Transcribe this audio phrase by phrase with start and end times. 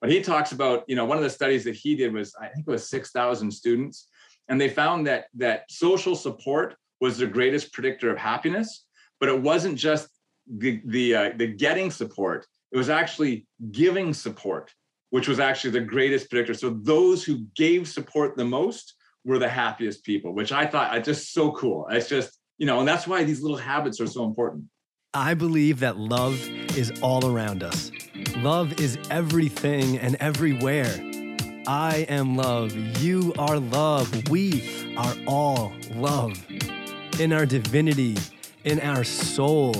[0.00, 2.46] but he talks about, you know, one of the studies that he did was, I
[2.48, 4.08] think it was 6,000 students.
[4.48, 8.86] And they found that that social support was the greatest predictor of happiness,
[9.20, 10.08] but it wasn't just
[10.46, 12.46] the the, uh, the getting support.
[12.72, 14.72] It was actually giving support,
[15.10, 16.54] which was actually the greatest predictor.
[16.54, 18.94] So those who gave support the most
[19.24, 21.86] were the happiest people, which I thought I just so cool.
[21.90, 24.64] It's just, you know, and that's why these little habits are so important.
[25.14, 26.38] I believe that love
[26.76, 27.90] is all around us.
[28.42, 30.86] Love is everything and everywhere.
[31.66, 32.72] I am love.
[33.02, 34.28] You are love.
[34.30, 36.40] We are all love.
[37.18, 38.16] In our divinity,
[38.62, 39.74] in our soul,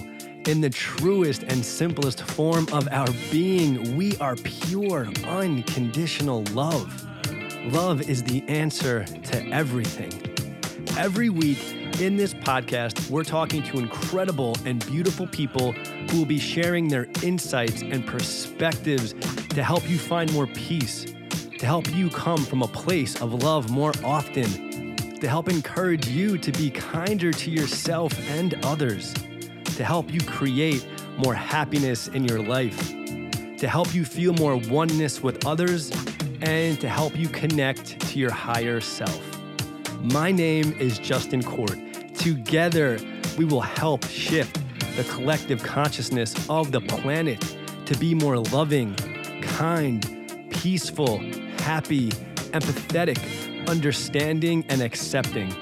[0.48, 7.06] in the truest and simplest form of our being, we are pure, unconditional love.
[7.66, 10.12] Love is the answer to everything.
[10.98, 16.38] Every week in this podcast, we're talking to incredible and beautiful people who will be
[16.38, 19.14] sharing their insights and perspectives
[19.48, 21.06] to help you find more peace,
[21.58, 26.38] to help you come from a place of love more often, to help encourage you
[26.38, 29.12] to be kinder to yourself and others,
[29.64, 32.90] to help you create more happiness in your life,
[33.56, 35.90] to help you feel more oneness with others
[36.42, 39.20] and to help you connect to your higher self.
[40.00, 41.76] My name is Justin Court.
[42.18, 42.98] Together,
[43.38, 44.60] we will help shift
[44.96, 48.94] the collective consciousness of the planet to be more loving,
[49.40, 50.04] kind,
[50.50, 51.18] peaceful,
[51.58, 52.10] happy,
[52.52, 55.54] empathetic, understanding, and accepting.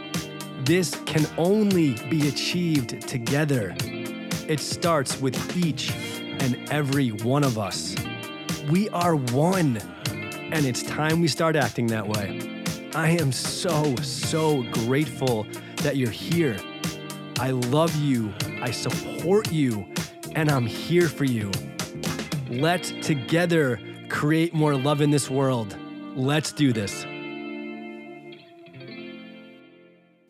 [0.64, 3.74] This can only be achieved together.
[4.48, 5.92] It starts with each
[6.41, 7.94] and every one of us.
[8.70, 9.78] We are one
[10.52, 12.64] and it's time we start acting that way.
[12.94, 15.46] I am so, so grateful
[15.86, 16.58] that you're here.
[17.38, 19.86] I love you, I support you,
[20.34, 21.52] and I'm here for you.
[22.50, 25.78] Let's together create more love in this world.
[26.16, 27.04] Let's do this.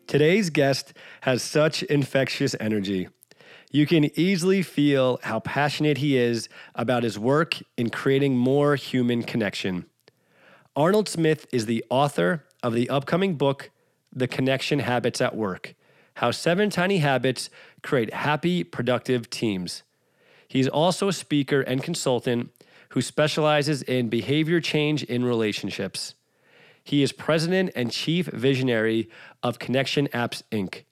[0.05, 3.07] Today's guest has such infectious energy.
[3.71, 9.23] You can easily feel how passionate he is about his work in creating more human
[9.23, 9.87] connection.
[10.77, 13.71] Rnold Smith is the author of the upcoming book,
[14.17, 15.75] The Connection Habits at Work
[16.15, 17.51] How Seven Tiny Habits
[17.83, 19.83] Create Happy, Productive Teams.
[20.47, 22.49] He's also a speaker and consultant
[22.89, 26.15] who specializes in behavior change in relationships.
[26.83, 29.07] He is president and chief visionary
[29.43, 30.85] of Connection Apps Inc.,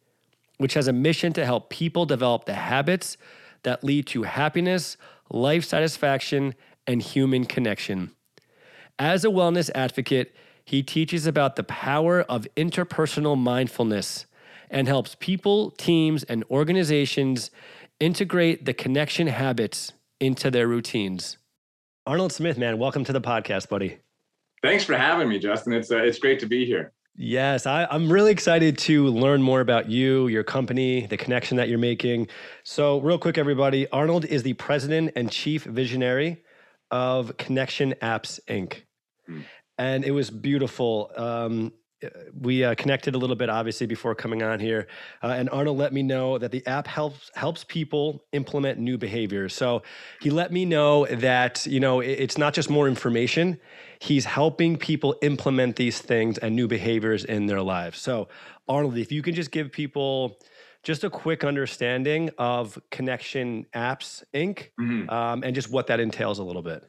[0.57, 3.17] which has a mission to help people develop the habits
[3.63, 4.97] that lead to happiness,
[5.31, 6.53] life satisfaction,
[6.85, 8.11] and human connection.
[8.99, 14.25] As a wellness advocate, he teaches about the power of interpersonal mindfulness
[14.69, 17.51] and helps people, teams, and organizations
[17.99, 21.37] integrate the connection habits into their routines.
[22.07, 23.99] Rnold Smith, man, welcome to the podcast, buddy.
[24.63, 25.73] Thanks for having me, Justin.
[25.73, 26.93] It's uh, it's great to be here.
[27.15, 31.69] Yes, I, am really excited to learn more about you, your company, the connection that
[31.69, 32.27] you're making.
[32.63, 36.43] So, real quick, everybody, Rnold is the president and chief visionary
[36.91, 38.81] of Connection Apps Inc.
[39.29, 39.43] Mm.
[39.77, 41.11] And it was beautiful.
[41.15, 41.73] Um,
[42.39, 44.87] we uh, connected a little bit, obviously, before coming on here.
[45.23, 49.53] Uh, and Rnold let me know that the app helps helps people implement new behaviors.
[49.53, 49.83] So
[50.21, 53.59] he let me know that you know it, it's not just more information;
[53.99, 57.99] he's helping people implement these things and new behaviors in their lives.
[57.99, 58.27] So
[58.69, 60.37] Rnold, if you can just give people
[60.83, 64.69] just a quick understanding of Connection Apps Inc.
[64.79, 65.09] Mm-hmm.
[65.09, 66.83] Um, and just what that entails a little bit.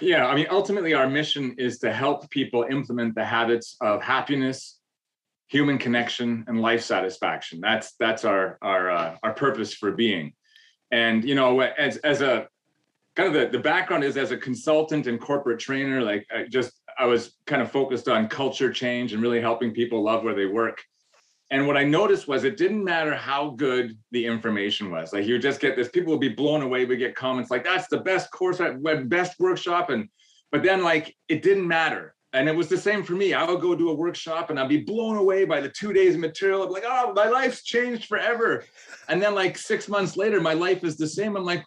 [0.00, 4.78] Yeah, I mean, ultimately, our mission is to help people implement the habits of happiness,
[5.48, 7.60] human connection, and life satisfaction.
[7.60, 10.34] That's that's our our uh, our purpose for being.
[10.90, 12.48] And you know, as as a
[13.16, 16.80] kind of the, the background is as a consultant and corporate trainer, like I just
[16.98, 20.46] I was kind of focused on culture change and really helping people love where they
[20.46, 20.82] work.
[21.52, 25.12] And what I noticed was it didn't matter how good the information was.
[25.12, 26.86] Like you just get this, people would be blown away.
[26.86, 28.58] We get comments like, that's the best course,
[29.04, 29.90] best workshop.
[29.90, 30.08] And
[30.50, 32.14] but then like it didn't matter.
[32.32, 33.34] And it was the same for me.
[33.34, 36.14] I would go do a workshop and I'd be blown away by the two days
[36.14, 36.66] of material.
[36.66, 38.64] Be like, oh, my life's changed forever.
[39.08, 41.36] And then like six months later, my life is the same.
[41.36, 41.64] I'm like,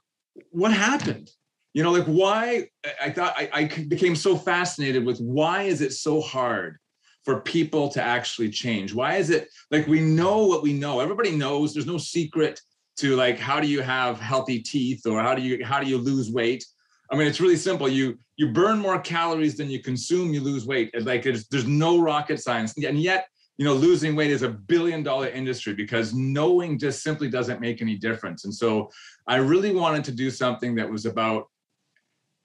[0.50, 1.30] what happened?
[1.76, 2.70] You know, like why
[3.00, 6.80] I thought I, I became so fascinated with why is it so hard
[7.26, 8.94] for people to actually change?
[8.94, 11.00] Why is it like we know what we know?
[11.00, 12.62] Everybody knows there's no secret
[12.98, 15.98] to like how do you have healthy teeth or how do you how do you
[15.98, 16.64] lose weight?
[17.12, 17.90] I mean, it's really simple.
[17.90, 20.92] You you burn more calories than you consume, you lose weight.
[21.04, 22.78] Like there's there's no rocket science.
[22.78, 23.28] And yet,
[23.58, 27.82] you know, losing weight is a billion dollar industry because knowing just simply doesn't make
[27.82, 28.46] any difference.
[28.46, 28.92] And so
[29.28, 31.48] I really wanted to do something that was about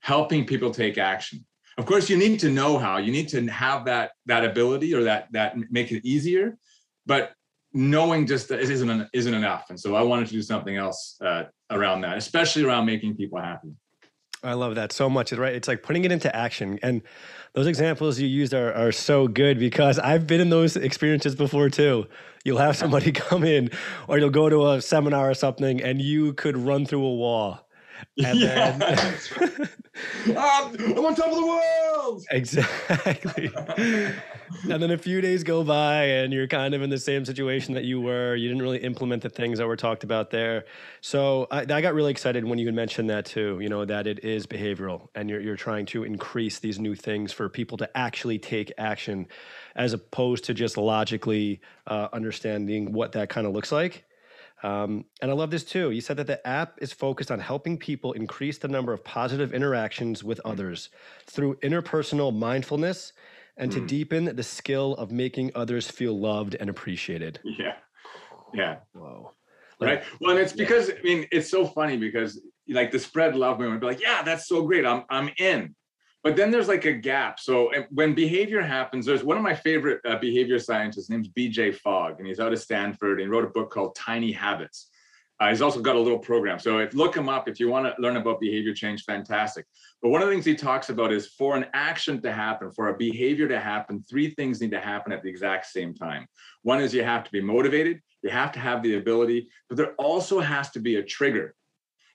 [0.00, 1.44] helping people take action
[1.78, 2.98] Of course, you need to know how.
[2.98, 6.58] You need to have that that ability or that that make it easier.
[7.06, 7.32] But
[7.72, 9.70] knowing just isn't isn't enough.
[9.70, 13.40] And so I wanted to do something else uh, around that, especially around making people
[13.40, 13.70] happy.
[14.42, 15.32] I love that so much.
[15.32, 15.54] Right.
[15.54, 16.78] It's like putting it into action.
[16.82, 17.02] And
[17.52, 21.68] those examples you used are, are so good because I've been in those experiences before
[21.68, 22.06] too.
[22.44, 23.70] You'll have somebody come in
[24.08, 27.66] or you'll go to a seminar or something and you could run through a wall
[28.24, 29.18] and yeah, then
[30.36, 32.24] ah, I'm on top of the world.
[32.30, 33.50] Exactly.
[34.64, 37.74] and then a few days go by and you're kind of in the same situation
[37.74, 38.34] that you were.
[38.34, 40.64] You didn't really implement the things that were talked about there.
[41.00, 44.06] So I, I got really excited when you had mentioned that too, you know, that
[44.06, 47.96] it is behavioral and you're, you're trying to increase these new things for people to
[47.96, 49.28] actually take action
[49.76, 54.04] as opposed to just logically uh, understanding what that kind of looks like.
[54.62, 55.90] Um, and I love this too.
[55.90, 59.54] You said that the app is focused on helping people increase the number of positive
[59.54, 60.50] interactions with mm.
[60.50, 60.90] others
[61.26, 63.12] through interpersonal mindfulness
[63.56, 63.74] and mm.
[63.74, 67.40] to deepen the skill of making others feel loved and appreciated.
[67.44, 67.76] Yeah.
[68.52, 68.76] Yeah.
[68.92, 69.32] Whoa.
[69.80, 70.02] Right.
[70.20, 73.80] Well, and it's because, I mean, it's so funny because like the spread love movement,
[73.80, 74.84] be like, yeah, that's so great.
[74.84, 75.74] I'm, I'm in
[76.22, 77.40] but then there's like a gap.
[77.40, 82.18] So when behavior happens, there's one of my favorite uh, behavior scientists, name's BJ Fogg,
[82.18, 84.88] and he's out of Stanford and wrote a book called Tiny Habits.
[85.40, 86.58] Uh, he's also got a little program.
[86.58, 89.64] So if, look him up if you want to learn about behavior change, fantastic.
[90.02, 92.88] But one of the things he talks about is for an action to happen, for
[92.88, 96.26] a behavior to happen, three things need to happen at the exact same time.
[96.60, 99.94] One is you have to be motivated, you have to have the ability, but there
[99.94, 101.54] also has to be a trigger.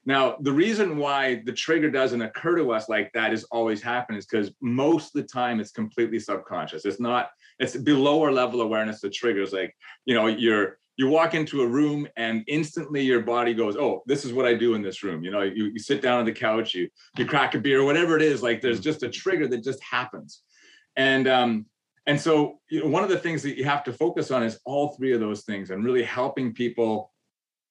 [0.05, 4.15] Now, the reason why the trigger doesn't occur to us like that is always happen
[4.15, 6.85] is because most of the time it's completely subconscious.
[6.85, 7.29] It's not,
[7.59, 9.51] it's below our level awareness The triggers.
[9.51, 9.75] Like,
[10.05, 14.23] you know, you're you walk into a room and instantly your body goes, Oh, this
[14.23, 15.23] is what I do in this room.
[15.23, 16.87] You know, you, you sit down on the couch, you
[17.17, 20.43] you crack a beer, whatever it is, like there's just a trigger that just happens.
[20.95, 21.65] And um,
[22.05, 24.59] and so you know, one of the things that you have to focus on is
[24.65, 27.11] all three of those things and really helping people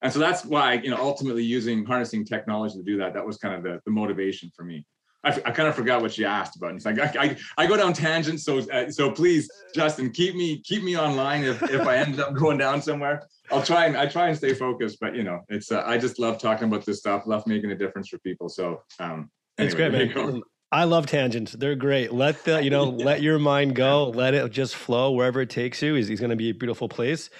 [0.04, 3.38] and so that's why you know ultimately using harnessing technology to do that that was
[3.38, 4.86] kind of the, the motivation for me
[5.24, 7.66] I, I kind of forgot what you asked about And it's like I, I, I
[7.66, 11.80] go down tangents so uh, so please justin keep me keep me online if, if
[11.86, 15.16] i end up going down somewhere i'll try and i try and stay focused but
[15.16, 18.08] you know it's uh, i just love talking about this stuff love making a difference
[18.08, 20.42] for people so um anyway, it's great man
[20.72, 21.52] I love tangents.
[21.52, 22.12] They're great.
[22.12, 23.04] Let the, you know, yeah.
[23.04, 24.08] let your mind go.
[24.08, 25.94] Let it just flow wherever it takes you.
[25.94, 27.30] Is, is going to be a beautiful place.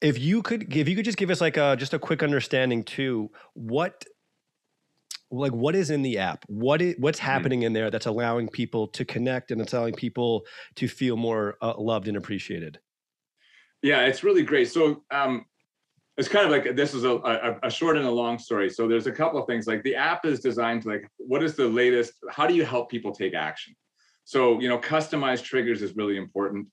[0.00, 2.84] If you could, if you could just give us like a just a quick understanding
[2.84, 4.04] too, what
[5.30, 6.44] like what is in the app?
[6.48, 7.30] What is what's mm-hmm.
[7.30, 10.46] happening in there that's allowing people to connect and it's allowing people
[10.76, 12.78] to feel more uh, loved and appreciated?
[13.82, 14.70] Yeah it's really great.
[14.70, 15.44] So um
[16.16, 18.70] it's kind of like this is a, a, a, short and a long story.
[18.70, 21.56] So there's a couple of things like the app is designed to like what is
[21.56, 23.74] the latest how do you help people take action?
[24.24, 26.68] So you know customized triggers is really important.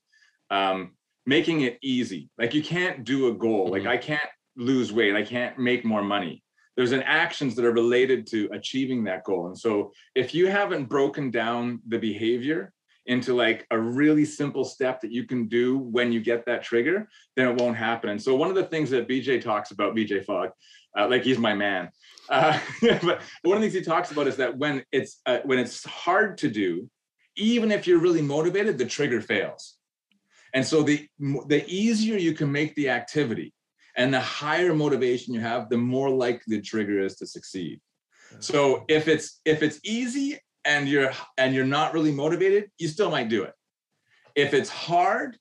[0.50, 0.92] Um,
[1.26, 2.28] making it easy.
[2.38, 3.64] Like you can't do a goal.
[3.64, 3.72] Mm-hmm.
[3.72, 5.14] Like I can't lose weight.
[5.14, 6.42] I can't make more money.
[6.76, 9.46] There's an actions that are related to achieving that goal.
[9.46, 12.72] And so if you haven't broken down the behavior
[13.06, 17.08] into like a really simple step that you can do when you get that trigger,
[17.36, 18.10] then it won't happen.
[18.10, 20.50] And so one of the things that BJ talks about, BJ Fogg,
[20.96, 21.90] uh, like he's my man.
[22.28, 25.58] Uh, but one of the things he talks about is that when it's uh, when
[25.58, 26.88] it's hard to do,
[27.36, 29.76] even if you're really motivated, the trigger fails.
[30.54, 31.08] And so the
[31.46, 33.54] the easier you can make the activity
[33.96, 37.80] and the higher motivation you have, the more likely the trigger is to succeed.
[38.40, 43.10] So if it's if it's easy and you're and you're not really motivated, you still
[43.10, 43.52] might do it.
[44.34, 45.36] If it's hard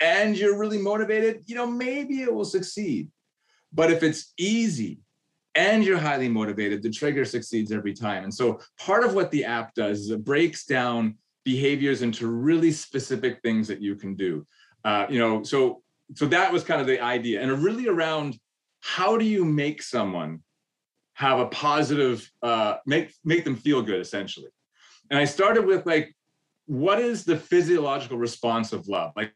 [0.00, 3.10] and you're really motivated, you know, maybe it will succeed.
[3.72, 5.00] But if it's easy
[5.54, 8.24] and you're highly motivated, the trigger succeeds every time.
[8.24, 11.16] And so part of what the app does is it breaks down
[11.52, 14.46] behaviors into really specific things that you can do.
[14.84, 15.58] Uh, you know, so
[16.14, 18.30] so that was kind of the idea, and really around
[18.80, 20.32] how do you make someone
[21.14, 24.50] have a positive, uh, make make them feel good, essentially.
[25.10, 26.06] And I started with like,
[26.66, 29.32] what is the physiological response of love, like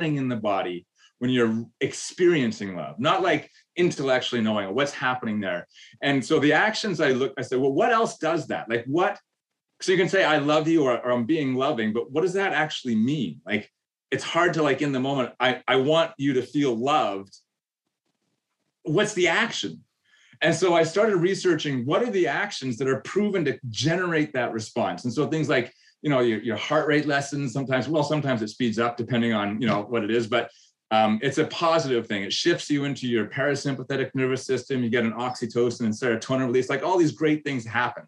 [0.00, 0.86] in the body
[1.20, 5.66] when you're experiencing love, not like intellectually knowing what's happening there.
[6.02, 8.68] And so the actions I look, I said, well, what else does that?
[8.68, 9.14] Like what
[9.84, 12.32] so you can say i love you or, or i'm being loving but what does
[12.32, 13.40] that actually mean?
[13.44, 13.70] Like
[14.10, 17.36] it's hard to like in the moment i i want you to feel loved.
[18.84, 19.84] What's the action?
[20.40, 24.52] And so i started researching what are the actions that are proven to generate that
[24.52, 25.04] response.
[25.04, 27.86] And so things like you know your, your heart rate lessens sometimes.
[27.86, 30.50] Well sometimes it speeds up depending on you know what it is but
[30.90, 32.22] um, it's a positive thing.
[32.22, 34.84] It shifts you into your parasympathetic nervous system.
[34.84, 36.70] You get an oxytocin and serotonin release.
[36.70, 38.04] Like all these great things happen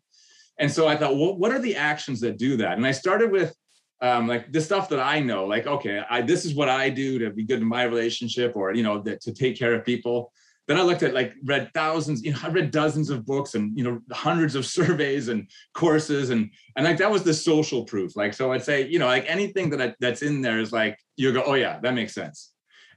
[0.58, 2.76] And so I thought, well, what are the actions that do that?
[2.76, 3.54] And I started with
[4.00, 7.18] um, like the stuff that I know, like, okay, I, this is what I do
[7.18, 10.32] to be good in my relationship or, you know, that to take care of people.
[10.68, 13.76] Then I looked at like read thousands, you know, I read dozens of books and,
[13.76, 16.30] you know, hundreds of surveys and courses.
[16.30, 18.16] And, and like, that was the social proof.
[18.16, 20.98] Like, so I'd say, you know, like anything that I, that's in there is like,
[21.16, 22.52] you go, oh yeah, that makes sense.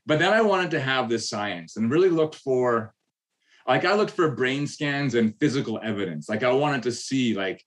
[0.05, 2.93] But then I wanted to have this science and really looked for,
[3.67, 6.29] like I looked for brain scans and physical evidence.
[6.29, 7.63] Like I wanted to see like,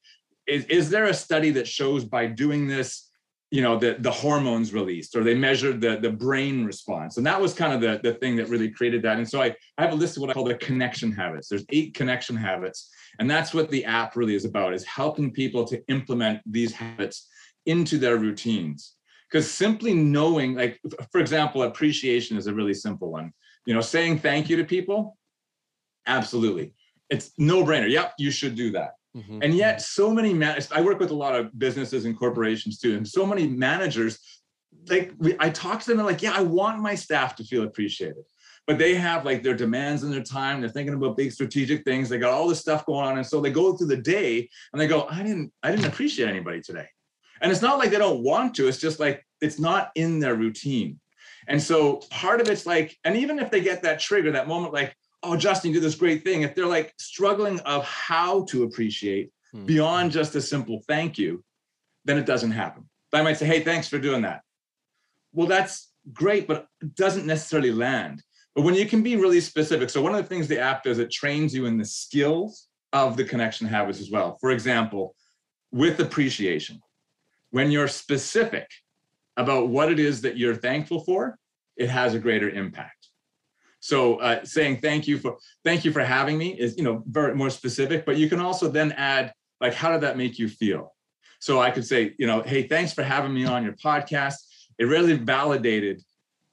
[0.47, 3.09] is, is there a study that shows by doing this,
[3.51, 7.19] you know, the, the hormones released or they measured the, the brain response.
[7.19, 9.19] And that was kind of the, the thing that really created that.
[9.19, 11.49] And so I, I have a list of what I call the connection habits.
[11.49, 12.91] There's eight connection habits.
[13.19, 17.29] And that's what the app really is about is helping people to implement these habits
[17.67, 18.97] into their routines.
[19.31, 20.81] Because simply knowing, like,
[21.11, 23.33] for example, appreciation is a really simple one.
[23.65, 25.17] You know, saying thank you to people,
[26.07, 26.73] absolutely.
[27.11, 27.91] It's no brainer.
[27.91, 28.93] Yep, you should do that.
[29.17, 29.41] Mm-hmm.
[29.43, 32.97] And yet, so many man- I work with a lot of businesses and corporations too,
[32.97, 34.19] and so many managers,
[34.89, 37.65] like we, I talk to them, and like, yeah, I want my staff to feel
[37.65, 38.25] appreciated,
[38.67, 40.61] but they have like their demands and their time.
[40.61, 42.09] They're thinking about big strategic things.
[42.09, 44.81] They got all this stuff going on, and so they go through the day and
[44.81, 46.87] they go, I didn't, I didn't appreciate anybody today.
[47.43, 48.69] And it's not like they don't want to.
[48.69, 51.01] It's just like it's not in their routine.
[51.49, 54.73] And so part of it's like, and even if they get that trigger, that moment,
[54.73, 56.43] like, oh, Justin, you did this great thing.
[56.43, 59.67] If they're like struggling of how to appreciate mm-hmm.
[59.67, 61.45] beyond just a simple thank you,
[62.05, 62.89] then it doesn't happen.
[63.13, 64.41] I might say, hey, thanks for doing that.
[65.33, 68.23] Well, that's great, but it doesn't necessarily land.
[68.55, 70.99] But when you can be really specific, so one of the things the app does,
[70.99, 74.37] it trains you in the skills of the connection habits as well.
[74.41, 75.15] For example,
[75.71, 76.81] with appreciation,
[77.51, 78.69] when you're specific
[79.37, 81.39] about what it is that you're thankful for,
[81.77, 83.09] it has a greater impact.
[83.83, 87.35] So uh, saying thank you for thank you for having me is you know very
[87.35, 90.95] more specific, but you can also then add like how did that make you feel?
[91.41, 94.37] So I could say you know hey thanks for having me on your podcast.
[94.79, 96.01] It really validated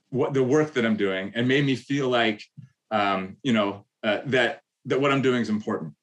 [0.09, 2.43] what the work that I'm doing and made me feel like
[2.89, 5.93] um, you know uh, that that what I'm doing is important.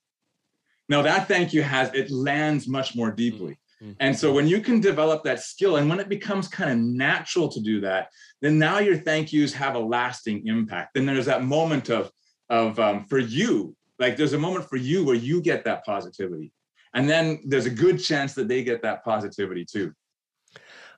[0.89, 3.59] Now that thank you has it lands much more deeply.
[3.83, 3.93] Mm-hmm.
[4.01, 7.49] And so when you can develop that skill and when it becomes kind of natural
[7.49, 8.09] to do that,
[8.41, 10.95] then now your thank yous have a lasting impact.
[10.95, 12.11] Then there's that moment of,
[12.49, 16.53] of um, for you, like there's a moment for you where you get that positivity.
[16.95, 19.93] And then there's a good chance that they get that positivity too.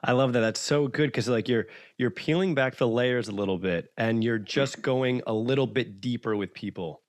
[0.04, 0.40] I love that.
[0.40, 1.66] That's so good because like you're
[1.96, 6.00] you're peeling back the layers a little bit and you're just going a little bit
[6.00, 7.02] deeper with people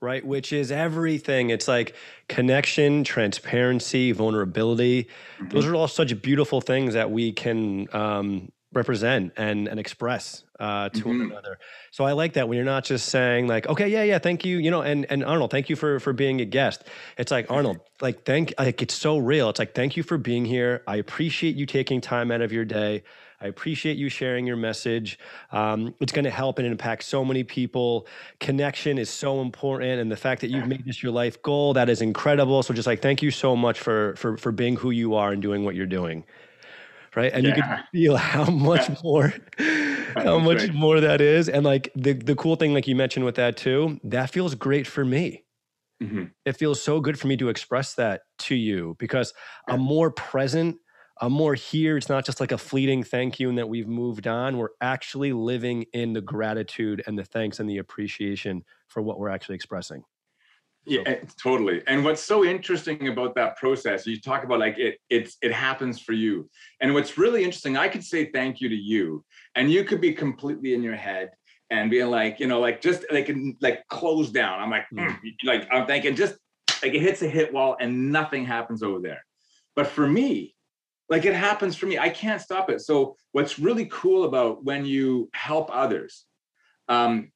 [0.00, 0.24] right?
[0.24, 1.50] Which is everything.
[1.50, 1.94] It's like
[2.28, 5.04] connection, transparency, vulnerability.
[5.04, 5.48] Mm-hmm.
[5.48, 10.88] Those are all such beautiful things that we can um, represent and and express uh,
[10.90, 11.08] to mm-hmm.
[11.08, 11.58] one another.
[11.90, 14.58] So I like that when you're not just saying like, okay, yeah, yeah, thank you,
[14.58, 16.84] you know, and and Rnold, thank you for for being a guest.
[17.16, 19.48] It's like Rnold, like thank, like it's so real.
[19.50, 20.82] It's like thank you for being here.
[20.86, 23.04] I appreciate you taking time out of your day.
[23.44, 25.18] I appreciate you sharing your message.
[25.52, 28.06] Um, it's going to help and impact so many people.
[28.40, 31.90] Connection is so important, and the fact that you've made this your life goal that
[31.90, 32.62] is incredible.
[32.62, 35.42] So just like thank you so much for for for being who you are and
[35.42, 36.24] doing what you're doing.
[37.14, 37.54] Right, and yeah.
[37.54, 39.34] you can feel how much more,
[40.16, 40.74] how much great.
[40.74, 44.00] more that is, and like the the cool thing, like you mentioned with that too,
[44.04, 45.44] that feels great for me.
[46.02, 46.24] Mm-hmm.
[46.46, 49.34] It feels so good for me to express that to you because
[49.68, 50.78] I'm more present
[51.20, 51.96] I'm more here.
[51.96, 54.58] It's not just like a fleeting thank you and that we've moved on.
[54.58, 59.28] We're actually living in the gratitude and the thanks and the appreciation for what we're
[59.28, 60.02] actually expressing.
[60.86, 61.82] Yeah, totally.
[61.86, 65.98] And what's so interesting about that process, you talk about like it it's it happens
[65.98, 66.50] for you.
[66.80, 70.12] And what's really interesting, I could say thank you to you, and you could be
[70.12, 71.30] completely in your head
[71.70, 74.60] and being like, you know, like just like like close down.
[74.60, 75.16] I'm like, mm.
[75.44, 76.34] like I'm thinking just
[76.82, 79.24] like it hits a hit wall and nothing happens over there.
[79.74, 80.53] But for me,
[81.08, 81.98] like it happens for me.
[81.98, 82.80] I can't stop it.
[82.80, 86.24] So what's really cool about when you help others
[86.88, 87.30] um,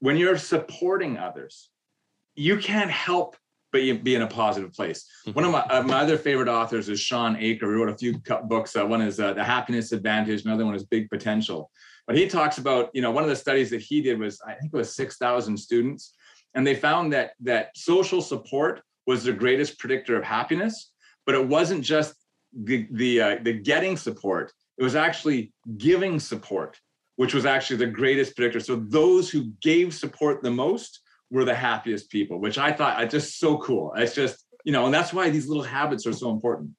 [0.00, 1.70] when you're supporting others
[2.34, 3.36] you can't help
[3.72, 5.04] but you be in a positive place.
[5.26, 5.34] Mm-hmm.
[5.34, 8.20] one of my, uh, my other favorite authors is Shawn Achor he wrote a few
[8.44, 8.76] books.
[8.76, 11.70] Uh, one is uh, the happiness advantage another one is big potential.
[12.06, 14.52] But he talks about you know one of the studies that he did was i
[14.54, 16.14] think it was 6000 students
[16.54, 20.92] and they found that that social support was the greatest predictor of happiness
[21.26, 22.14] but it wasn't just
[22.62, 24.52] the the uh, the getting support.
[24.78, 26.78] It was actually giving support,
[27.16, 28.60] which was actually the greatest predictor.
[28.60, 33.06] So those who gave support the most were the happiest people, which I thought I
[33.06, 33.92] just so cool.
[33.96, 36.70] It's just you know, and that's why these little habits are so important.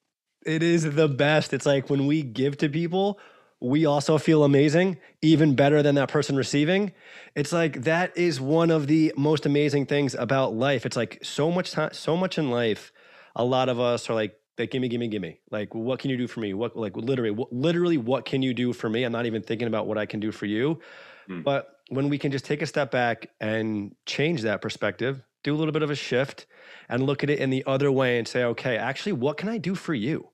[0.44, 1.52] It is the best.
[1.52, 3.18] It's like when we give to people,
[3.60, 6.92] we also feel amazing, even better than that person receiving.
[7.34, 10.86] It's like that is one of the most amazing things about life.
[10.86, 12.92] It's like so much time, so much in life
[13.36, 15.40] a lot of us are like, like gimme, gimme, gimme.
[15.50, 16.54] Like, what can you do for me?
[16.54, 19.04] What, like, literally, what, literally, what can you do for me?
[19.04, 20.80] I'm not even thinking about what I can do for you.
[21.28, 21.44] Mm.
[21.44, 25.56] But when we can just take a step back and change that perspective, do a
[25.56, 26.46] little bit of a shift,
[26.88, 29.58] and look at it in the other way and say, okay, actually, what can I
[29.58, 30.28] do for you?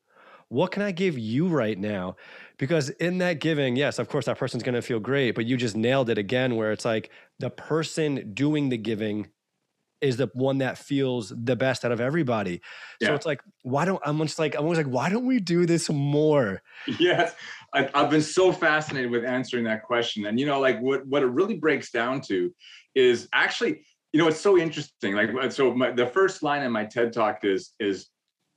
[0.49, 2.17] What can I give you right now?
[2.59, 5.57] Because in that giving, yes, of course, that person's going to feel great, but you
[5.57, 9.29] just nailed it again, where it's like the person doing the giving
[10.03, 12.61] is the one that feels the best out of everybody.
[13.01, 13.09] Yeah.
[13.09, 15.65] So it's like, why don't I'm just like I'm always like, why don't we do
[15.65, 16.61] this more?
[16.99, 17.35] Yes,
[17.73, 21.23] I, I've been so fascinated with answering that question, and you know, like what what
[21.23, 22.53] it really breaks down to
[22.95, 25.15] is actually, you know, it's so interesting.
[25.15, 28.09] Like, so my, the first line in my TED talk is is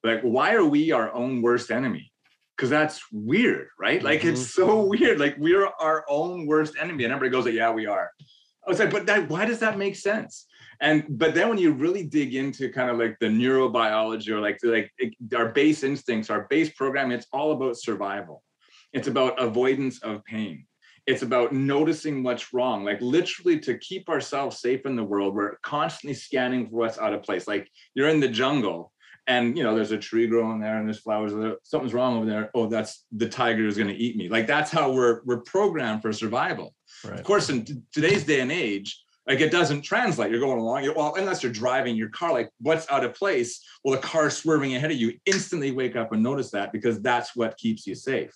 [0.03, 2.11] like, why are we our own worst enemy?
[2.57, 4.01] Because that's weird, right?
[4.01, 4.29] Like, mm-hmm.
[4.29, 5.19] it's so weird.
[5.19, 8.09] Like, we're our own worst enemy, and everybody goes, like, yeah, we are.
[8.65, 10.47] I was like, but that, why does that make sense?
[10.81, 14.59] And but then when you really dig into kind of like the neurobiology or like
[14.63, 14.91] like
[15.35, 18.43] our base instincts our base program it's all about survival.
[18.93, 20.65] It's about avoidance of pain.
[21.05, 25.57] It's about noticing what's wrong like literally to keep ourselves safe in the world we're
[25.57, 27.47] constantly scanning for what's out of place.
[27.47, 28.91] Like you're in the jungle
[29.27, 32.27] and you know there's a tree growing there and there's flowers there something's wrong over
[32.27, 34.29] there oh that's the tiger is going to eat me.
[34.29, 36.73] Like that's how we're we're programmed for survival.
[37.03, 37.19] Right.
[37.19, 40.31] of course in t- today's day and age like it doesn't translate.
[40.31, 43.63] You're going along, You're, well, unless you're driving your car, like what's out of place?
[43.83, 47.35] Well, the car swerving ahead of you, instantly wake up and notice that because that's
[47.35, 48.31] what keeps you safe.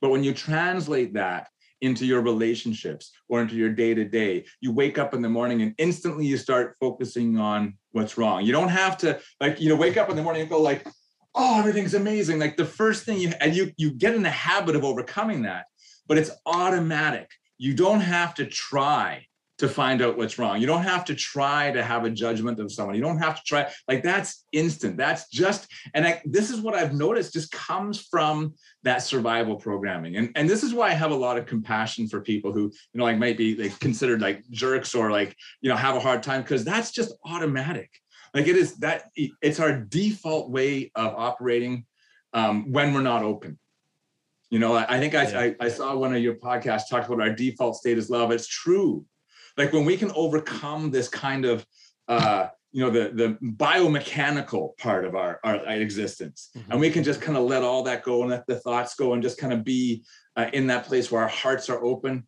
[0.00, 1.48] But when you translate that
[1.80, 5.62] into your relationships or into your day to day, you wake up in the morning
[5.62, 8.44] and instantly you start focusing on what's wrong.
[8.44, 10.86] You don't have to like, you know, wake up in the morning and go like,
[11.34, 12.38] oh, everything's amazing.
[12.38, 15.66] Like the first thing you, and you, you get in the habit of overcoming that,
[16.06, 17.30] but it's automatic.
[17.56, 19.26] You don't have to try
[19.60, 20.58] to find out what's wrong.
[20.58, 22.94] You don't have to try to have a judgment of someone.
[22.94, 24.96] You don't have to try like that's instant.
[24.96, 30.16] That's just and I, this is what I've noticed just comes from that survival programming.
[30.16, 32.98] And and this is why I have a lot of compassion for people who, you
[32.98, 36.22] know, like might be like considered like jerks or like, you know, have a hard
[36.22, 37.90] time because that's just automatic.
[38.32, 41.84] Like it is that it's our default way of operating
[42.32, 43.58] um, when we're not open.
[44.48, 45.40] You know, I, I think I, yeah.
[45.60, 48.32] I, I saw one of your podcasts talk about our default state is love.
[48.32, 49.04] It's true
[49.60, 51.66] like when we can overcome this kind of
[52.08, 56.72] uh, you know the the biomechanical part of our our existence mm-hmm.
[56.72, 59.12] and we can just kind of let all that go and let the thoughts go
[59.12, 60.02] and just kind of be
[60.36, 62.26] uh, in that place where our hearts are open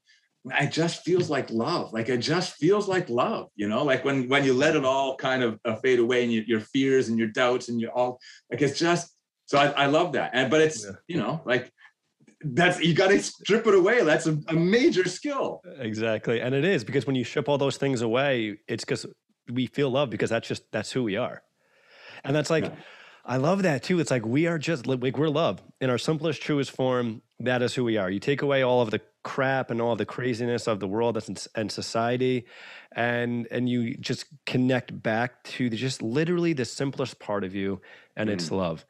[0.61, 4.29] it just feels like love like it just feels like love you know like when
[4.29, 7.19] when you let it all kind of uh, fade away and you, your fears and
[7.19, 8.19] your doubts and you all
[8.51, 9.15] like it's just
[9.47, 10.93] so I, I love that and but it's yeah.
[11.07, 11.73] you know like
[12.45, 14.03] that's you got to strip it away.
[14.05, 15.63] That's a, a, major skill.
[15.79, 16.41] Exactly.
[16.41, 19.07] And it is because when you strip all those things away it's because
[19.51, 21.43] we feel love because that's just that's who we are.
[22.25, 22.71] And that's like yeah.
[23.25, 24.01] i love that too.
[24.01, 25.63] It's like we are just like we're love.
[25.81, 28.11] In our simplest truest form that is who we are.
[28.11, 31.17] You take away all of the crap and all of the craziness of the world
[31.55, 32.45] and society
[32.95, 37.81] and and you just connect back to the, just literally the simplest part of you
[38.17, 38.33] and mm.
[38.33, 38.85] it's love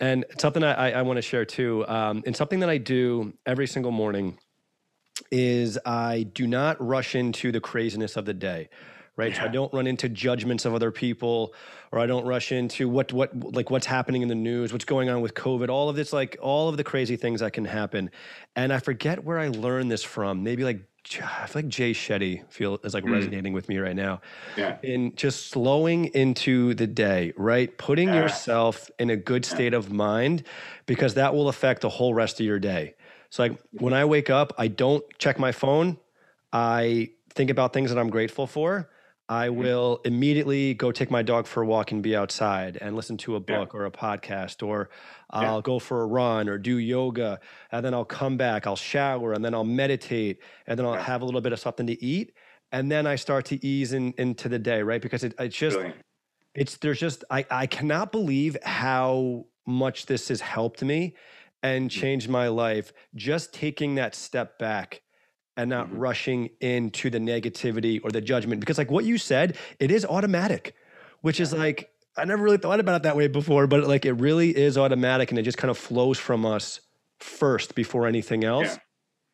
[0.00, 3.66] and something I, I want to share too, um, and something that I do every
[3.66, 4.38] single morning
[5.30, 8.70] is I do not rush into the craziness of the day,
[9.16, 9.32] right?
[9.32, 9.40] Yeah.
[9.40, 11.54] So I don't run into judgments of other people,
[11.92, 15.10] or I don't rush into what what like what's happening in the news, what's going
[15.10, 18.10] on with COVID, all of this, like all of the crazy things that can happen.
[18.56, 20.42] And I forget where I learned this from.
[20.42, 20.80] Maybe like
[21.22, 23.12] I feel like Jay Shetty feel is like mm.
[23.12, 24.20] resonating with me right now.
[24.56, 24.76] Yeah.
[24.82, 27.76] In just slowing into the day, right?
[27.78, 28.22] Putting yeah.
[28.22, 29.78] yourself in a good state yeah.
[29.78, 30.44] of mind
[30.86, 32.94] because that will affect the whole rest of your day.
[33.30, 35.98] So like when I wake up, I don't check my phone.
[36.52, 38.90] I think about things that I'm grateful for.
[39.28, 39.60] I mm-hmm.
[39.60, 43.36] will immediately go take my dog for a walk and be outside and listen to
[43.36, 43.80] a book yeah.
[43.80, 44.90] or a podcast, or
[45.30, 45.62] I'll yeah.
[45.62, 47.40] go for a run or do yoga.
[47.72, 51.02] And then I'll come back, I'll shower, and then I'll meditate, and then I'll yeah.
[51.02, 52.32] have a little bit of something to eat.
[52.72, 55.02] And then I start to ease in, into the day, right?
[55.02, 56.00] Because it, it's just, Brilliant.
[56.54, 61.14] it's, there's just, I, I cannot believe how much this has helped me
[61.62, 61.92] and mm.
[61.92, 62.92] changed my life.
[63.14, 65.02] Just taking that step back
[65.56, 65.98] and not mm-hmm.
[65.98, 70.74] rushing into the negativity or the judgment because like what you said it is automatic
[71.20, 74.12] which is like i never really thought about it that way before but like it
[74.14, 76.80] really is automatic and it just kind of flows from us
[77.18, 78.74] first before anything else yeah.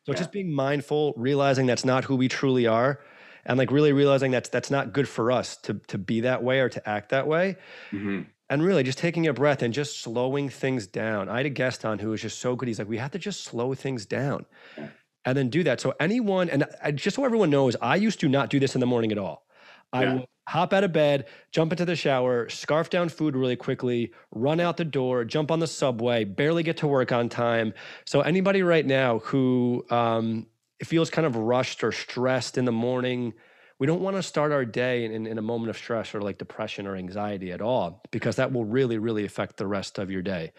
[0.05, 0.15] so yeah.
[0.15, 2.99] just being mindful realizing that's not who we truly are
[3.45, 6.59] and like really realizing that's that's not good for us to to be that way
[6.59, 7.55] or to act that way
[7.91, 8.21] mm-hmm.
[8.49, 11.85] and really just taking a breath and just slowing things down i had a guest
[11.85, 14.45] on who was just so good he's like we have to just slow things down
[14.77, 14.87] yeah
[15.27, 15.81] and then do that.
[15.81, 18.79] So anyone, and I, just so everyone knows, I used to not do this in
[18.79, 19.45] the morning at all.
[19.91, 20.25] I.
[20.47, 24.77] hop out of bed, jump into the shower, scarf down food really quickly, run out
[24.77, 27.73] the door, jump on the subway, barely get to work on time.
[28.05, 30.47] So anybody right now who um,
[30.81, 33.33] feels kind of rushed or stressed in the morning,
[33.79, 36.37] we don't want to start our day in, in a moment of stress or like
[36.37, 40.21] depression or anxiety at all because that will really really affect the rest of your
[40.21, 40.51] day.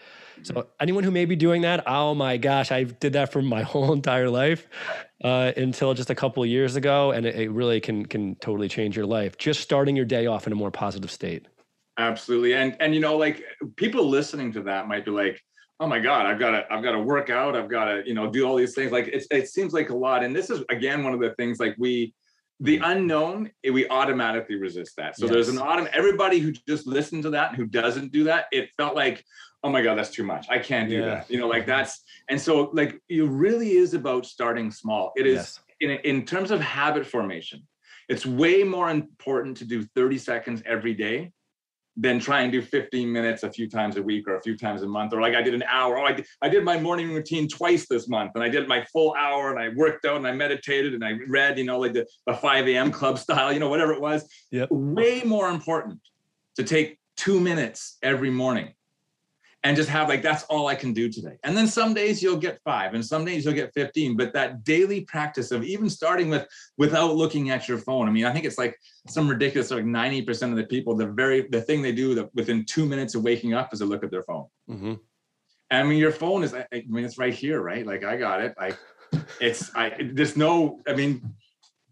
[0.43, 0.69] So mm-hmm.
[0.79, 3.91] anyone who may be doing that oh my gosh i did that for my whole
[3.93, 4.67] entire life
[5.23, 8.69] uh, until just a couple of years ago and it, it really can can totally
[8.69, 9.37] change your life.
[9.37, 11.47] Just starting your day off in a more positive state.
[11.97, 13.43] Absolutely and and you know like
[13.75, 15.41] people listening to that might be like
[15.81, 18.13] oh my god i've got to i've got to work out i've got to you
[18.13, 18.91] know do all these things.
[18.91, 21.59] Like it's, it seems like a lot and this is again one of the things
[21.59, 22.13] like we
[22.59, 25.33] the unknown eh, we automatically resist that so yes.
[25.33, 28.69] there's an autumn everybody who just listened to that and who doesn't do that it
[28.77, 29.23] felt like
[29.63, 31.05] oh my god that's too much i can't do yeah.
[31.05, 35.25] that you know like that's and so like it really is about starting small it
[35.25, 35.59] is yes.
[35.79, 37.65] in, in terms of habit formation
[38.09, 41.31] it's way more important to do 30 seconds every day
[42.01, 44.83] then try and do 15 minutes a few times a week or a few times
[44.83, 47.11] a month or like i did an hour oh i did, I did my morning
[47.11, 50.25] routine twice this month and i did my full hour and i worked out and
[50.25, 53.59] i meditated and i read you know like the, the 5 a.m club style you
[53.59, 54.69] know whatever it was yep.
[54.71, 55.99] way more important
[56.55, 58.73] to take two minutes every morning
[59.63, 61.37] and just have like that's all I can do today.
[61.43, 64.63] And then some days you'll get 5 and some days you'll get 15, but that
[64.63, 68.07] daily practice of even starting with without looking at your phone.
[68.07, 71.47] I mean, I think it's like some ridiculous like 90% of the people the very
[71.49, 74.11] the thing they do that within 2 minutes of waking up is to look at
[74.11, 74.45] their phone.
[74.69, 74.93] Mm-hmm.
[75.71, 77.85] I mean, your phone is I mean it's right here, right?
[77.85, 78.55] Like I got it.
[78.57, 78.77] like
[79.41, 81.21] it's I there's no I mean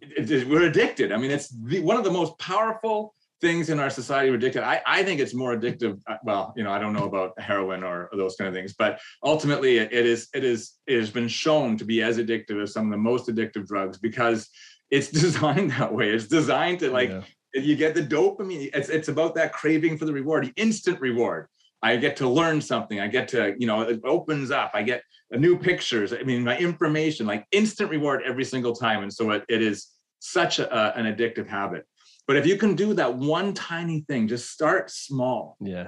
[0.02, 1.12] it, it, we're addicted.
[1.12, 4.64] I mean, it's the, one of the most powerful things in our society are addictive.
[4.64, 6.00] I, I think it's more addictive.
[6.08, 8.74] Uh, well, you know, I don't know about heroin or, or those kind of things,
[8.74, 12.62] but ultimately it, it is it is it has been shown to be as addictive
[12.62, 14.50] as some of the most addictive drugs because
[14.90, 16.10] it's designed that way.
[16.10, 17.22] It's designed to like yeah.
[17.54, 18.70] you get the dopamine.
[18.74, 21.48] It's it's about that craving for the reward, the instant reward.
[21.84, 23.00] I get to learn something.
[23.00, 24.72] I get to, you know, it opens up.
[24.74, 26.12] I get new pictures.
[26.12, 29.04] I mean, my information, like instant reward every single time.
[29.04, 29.88] And so it, it is
[30.20, 31.86] such a, an addictive habit.
[32.28, 35.56] But if you can do that one tiny thing, just start small.
[35.62, 35.88] Yeah.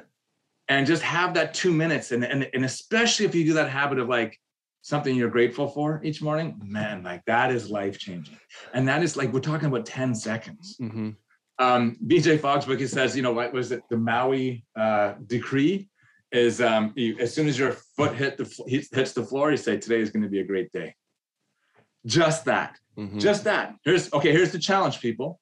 [0.70, 2.12] And just have that two minutes.
[2.12, 4.40] And, and, and especially if you do that habit of like
[4.82, 8.38] something you're grateful for each morning, man, like that is life changing.
[8.74, 10.78] And that is like, we're talking about 10 seconds.
[10.82, 11.10] Mm-hmm.
[11.58, 13.82] Um, BJ Fogg's book, he says, you know, what was it?
[13.90, 15.90] The Maui uh, decree
[16.32, 19.76] is um, you, as soon as your foot hit the hits the floor, you say,
[19.78, 20.96] today is going to be a great day.
[22.06, 22.80] Just that.
[22.98, 23.20] Mm-hmm.
[23.20, 23.76] Just that.
[23.84, 24.32] Here's okay.
[24.32, 25.42] Here's the challenge, people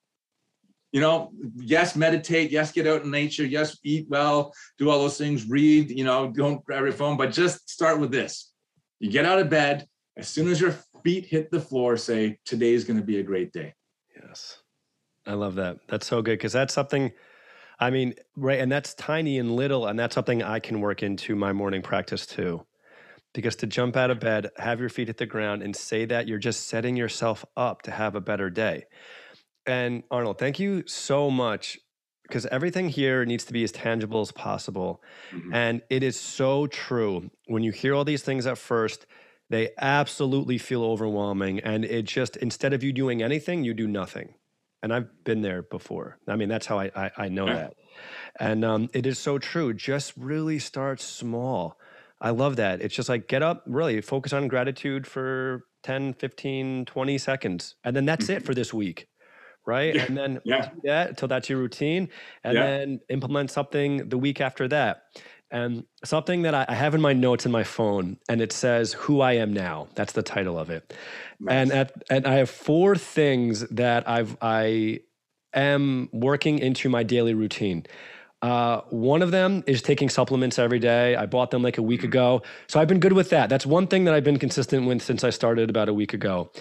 [0.92, 5.18] you know, yes, meditate, yes, get out in nature, yes, eat well, do all those
[5.18, 8.54] things, read, you know, don't grab your phone, but just start with this.
[9.00, 12.74] You get out of bed, as soon as your feet hit the floor, say, today
[12.74, 13.74] is going to be a great day.
[14.22, 14.60] Yes.
[15.26, 15.78] I love that.
[15.88, 17.12] That's so good because that's something,
[17.80, 18.60] I mean, right.
[18.60, 19.88] And that's tiny and little.
[19.88, 22.66] And that's something I can work into my morning practice too.
[23.34, 26.28] Because to jump out of bed, have your feet hit the ground, and say that
[26.28, 28.86] you're just setting yourself up to have a better day.
[29.68, 31.78] And Rnold, thank you so much
[32.24, 35.02] because everything here needs to be as tangible as possible.
[35.32, 35.54] Mm-hmm.
[35.54, 37.30] And it is so true.
[37.48, 39.06] When you hear all these things at first,
[39.50, 41.60] they absolutely feel overwhelming.
[41.60, 44.34] And it just, instead of you doing anything, you do nothing.
[44.84, 46.18] And I've been there before.
[46.28, 47.54] I mean, that's how I, I, I know yeah.
[47.54, 47.74] that.
[48.40, 49.74] And um, it is so true.
[49.74, 51.80] Just really start small.
[52.22, 52.82] I love that.
[52.82, 57.76] It's just like get up, really focus on gratitude for 10, 15, 20 seconds.
[57.84, 58.46] And then that's it mm-hmm.
[58.46, 59.08] for this week
[59.68, 59.94] right?
[59.94, 60.06] Yeah.
[60.06, 60.70] And then yeah.
[60.70, 62.10] do that until that's your routine,
[62.44, 62.66] and yeah.
[62.66, 65.04] then implement something the week after that.
[65.50, 69.22] And something that I, have in my notes in my phone, and it says "Who
[69.22, 70.94] I Am Now." That's the title of it.
[71.40, 71.54] Nice.
[71.54, 75.02] And at and I have four things that I've I
[75.54, 77.86] am working into my daily routine.
[78.42, 81.16] Uh, one of them is taking supplements every day.
[81.16, 82.10] I bought them like a week mm-hmm.
[82.10, 82.42] ago.
[82.68, 83.50] So I've been good with that.
[83.50, 86.52] That's one thing that I've been consistent with since I started about a week ago.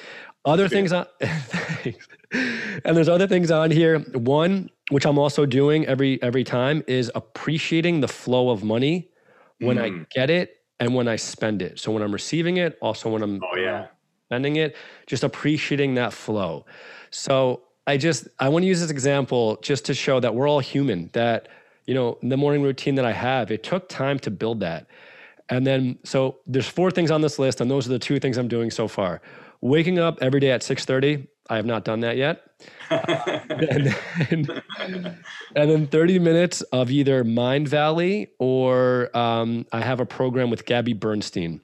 [0.47, 3.99] Other things on, and there's other things on here.
[3.99, 9.11] One, which I'm also doing every every time, is appreciating the flow of money
[9.59, 10.03] when mm.
[10.03, 11.81] I get it and when I spend it.
[11.81, 13.89] So when I'm receiving it, also when I'm oh yeah
[14.29, 14.77] spending it,
[15.09, 16.65] just appreciating that flow.
[17.11, 20.61] So I just I want to use this example just to show that we're all
[20.61, 21.11] human.
[21.13, 21.49] That
[21.87, 24.87] you know the morning routine that I have, it took time to build that.
[25.49, 28.39] And then so there's four things on this list, and those are the two things
[28.39, 29.21] I'm doing so far
[29.61, 32.43] waking up every day at 6.30 i have not done that yet
[32.91, 32.97] uh,
[33.51, 33.87] and,
[34.29, 35.15] then,
[35.55, 40.93] and, then 30 minutes of either Mindvalley or um, i have a program with gabby
[40.93, 41.61] bernstein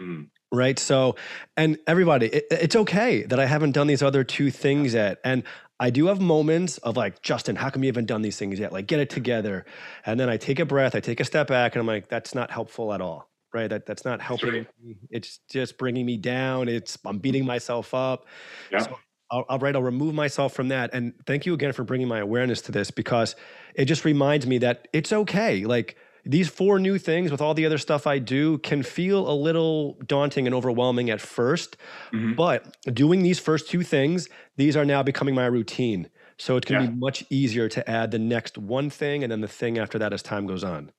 [0.00, 0.28] mm.
[0.52, 1.16] right so
[1.56, 5.42] and everybody it, it's okay that i haven't done these other two things yet and
[5.80, 8.72] I do have moments of like, Justin, how come you haven't done these things yet?
[8.72, 9.64] Like, get it together.
[10.06, 12.34] And then I take a breath, I take a step back, and I'm like, that's
[12.34, 13.28] not helpful at all.
[13.54, 13.70] Right.
[13.70, 14.66] That that's not helping right.
[14.82, 14.96] me.
[15.10, 16.68] It's just bringing me down.
[16.68, 18.26] It's I'm beating myself up.
[18.72, 18.80] Yeah.
[18.80, 18.98] So
[19.30, 19.74] I'll, I'll right.
[19.76, 20.90] I'll remove myself from that.
[20.92, 23.36] And thank you again for bringing my awareness to this because
[23.76, 25.64] it just reminds me that it's okay.
[25.64, 29.34] Like these four new things with all the other stuff I do can feel a
[29.34, 31.76] little daunting and overwhelming at 1st
[32.12, 32.34] Mhm.
[32.34, 36.08] but doing these first two things, these are now becoming my routine.
[36.38, 36.90] So it's going to Yeah.
[36.92, 40.12] be much easier to add the next one thing and then the thing after that
[40.14, 40.90] as time goes on.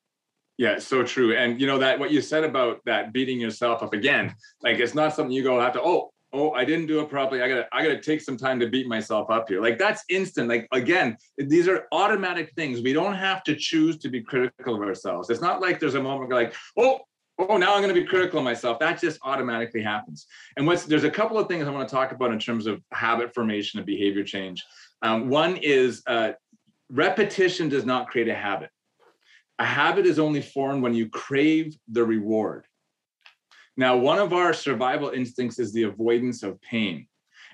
[0.57, 1.35] Yeah, so true.
[1.35, 4.95] And you know that what you said about that beating yourself up again, like it's
[4.95, 7.41] not something you go have to, oh, oh, I didn't do it properly.
[7.41, 9.61] I gotta, I gotta take some time to beat myself up here.
[9.61, 10.47] Like that's instant.
[10.49, 12.81] Like again, these are automatic things.
[12.81, 15.29] We don't have to choose to be critical of ourselves.
[15.29, 16.99] It's not like there's a moment like, oh,
[17.37, 18.79] oh, now I'm gonna be critical of myself.
[18.79, 20.27] That just automatically happens.
[20.57, 22.81] And what's there's a couple of things I want to talk about in terms of
[22.91, 24.63] habit formation and behavior change.
[25.01, 26.31] Um, one is uh,
[26.89, 28.69] repetition does not create a habit.
[29.59, 32.65] A habit is only formed when you crave the reward.
[33.77, 37.07] Now, one of our survival instincts is the avoidance of pain.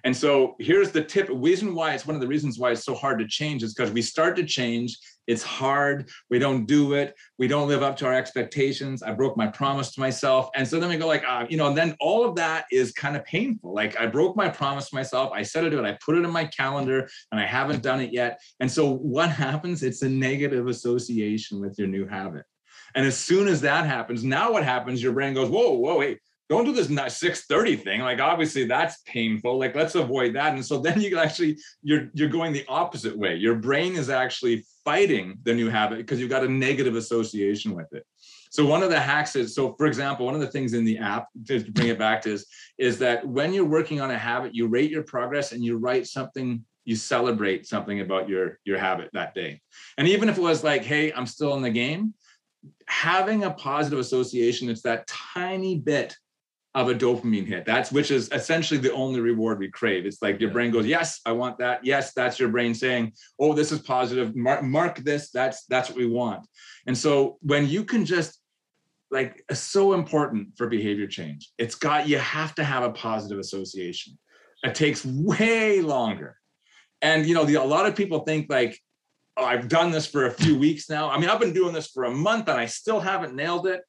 [0.04, 1.30] And so here's the tip.
[1.32, 3.92] Reason why it's one of the reasons why it's so hard to change is because
[3.92, 4.98] we start to change.
[5.28, 6.10] It's hard.
[6.30, 7.16] We don't do it.
[7.38, 9.04] We don't live up to our expectations.
[9.04, 10.50] I broke my promise to myself.
[10.56, 12.92] And so then we go like, uh, you know, and then all of that is
[12.92, 13.74] kind of painful.
[13.74, 15.32] Like I broke my promise to myself.
[15.34, 15.88] I said to do it.
[15.88, 18.42] I put it in my calendar and I haven't done it yet.
[18.60, 19.84] And so what happens?
[19.84, 22.44] It's a negative association with your new habit.
[22.96, 25.02] And as soon as that happens, now what happens?
[25.02, 26.20] Your brain goes, whoa, whoa, wait,
[26.52, 28.02] don't do this 630 thing.
[28.02, 29.58] Like obviously that's painful.
[29.58, 30.54] Like let's avoid that.
[30.54, 33.36] And so then you actually, you're you're going the opposite way.
[33.38, 37.92] Your brain is actually fighting the new habit because you've got a negative association with
[37.94, 38.06] it.
[38.50, 40.98] So one of the hacks is, so for example, one of the things in the
[40.98, 42.46] app, to bring it back to is,
[42.78, 46.08] is that when you're working on a habit, you rate your progress and you write
[46.08, 49.62] something you celebrate something about your your habit that day
[49.98, 52.14] and even if it was like hey i'm still in the game
[52.88, 56.16] having a positive association it's that tiny bit
[56.74, 57.66] of a dopamine hit.
[57.66, 60.06] That's which is essentially the only reward we crave.
[60.06, 60.54] It's like your Yeah.
[60.54, 61.84] brain goes yes i want that.
[61.84, 64.36] Yes that's your brain saying oh this is positive.
[64.36, 65.32] Mark, mark this.
[65.32, 66.48] That's that's what we want
[66.88, 68.40] and so when you can just
[69.12, 71.52] like so important for behavior change.
[71.58, 74.18] It's got you have to have a positive association.
[74.64, 76.38] It takes way longer.
[77.02, 78.80] And you know the, a lot of people think like
[79.38, 81.10] oh, I've done this for a few weeks now.
[81.10, 83.82] I mean, I've been doing this for a month and I still haven't nailed it.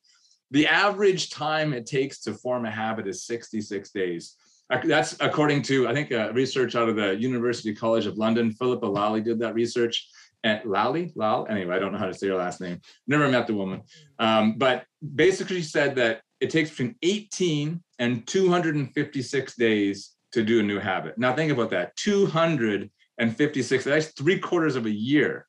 [0.53, 4.37] The average time it takes to form a habit is 66 days.
[4.85, 8.53] That's according to, I think, uh, research out of the University College of London.
[8.53, 10.09] Philippa Lally did that research.
[10.45, 12.81] And Lally, Lal, anyway, I don't know how to say her last name.
[13.07, 13.83] Never met the woman.
[14.19, 14.85] Um, but
[15.15, 21.17] basically said that it takes between 18 and 256 days to do a new habit.
[21.17, 21.97] Now think about that.
[21.97, 25.47] 256, that's three quarters of a year.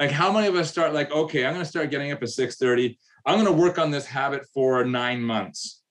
[0.00, 2.98] Like how many of us start like, okay, I'm gonna start getting up at 6:30.
[3.24, 5.82] I'm gonna work on this habit for nine months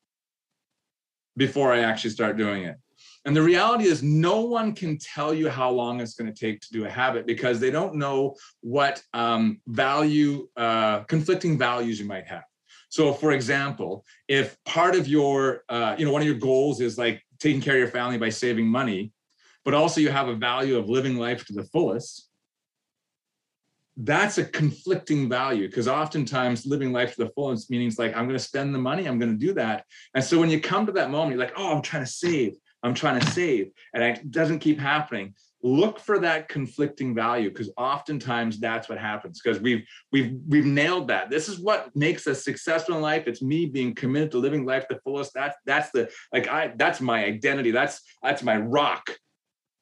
[1.38, 2.76] before I actually start doing it.
[3.26, 6.60] And the reality is, no one can tell you how long it's going to take
[6.62, 12.06] to do a habit because they don't know what um, value, uh, conflicting values you
[12.06, 12.44] might have.
[12.90, 16.98] So, for example, if part of your, uh, you know, one of your goals is
[16.98, 19.14] like taking care of your family by saving money,
[19.64, 22.31] but also you have a value of living life to the fullest,
[24.04, 28.38] that's a conflicting value because oftentimes living life to the fullest means like I'm going
[28.38, 29.86] to spend the money, I'm going to do that.
[30.16, 32.56] And so when you come to that moment, you're like, oh, I'm trying to save,
[32.84, 35.36] I'm trying to save, and it doesn't keep happening.
[35.64, 41.10] Look for that conflicting value because oftentimes that's what happens because we've we've we've nailed
[41.10, 41.30] that.
[41.30, 43.28] This is what makes us successful in life.
[43.28, 45.36] It's me being committed to living life to the fullest.
[45.36, 47.70] That's that's the like I that's my identity.
[47.70, 49.12] That's that's my rock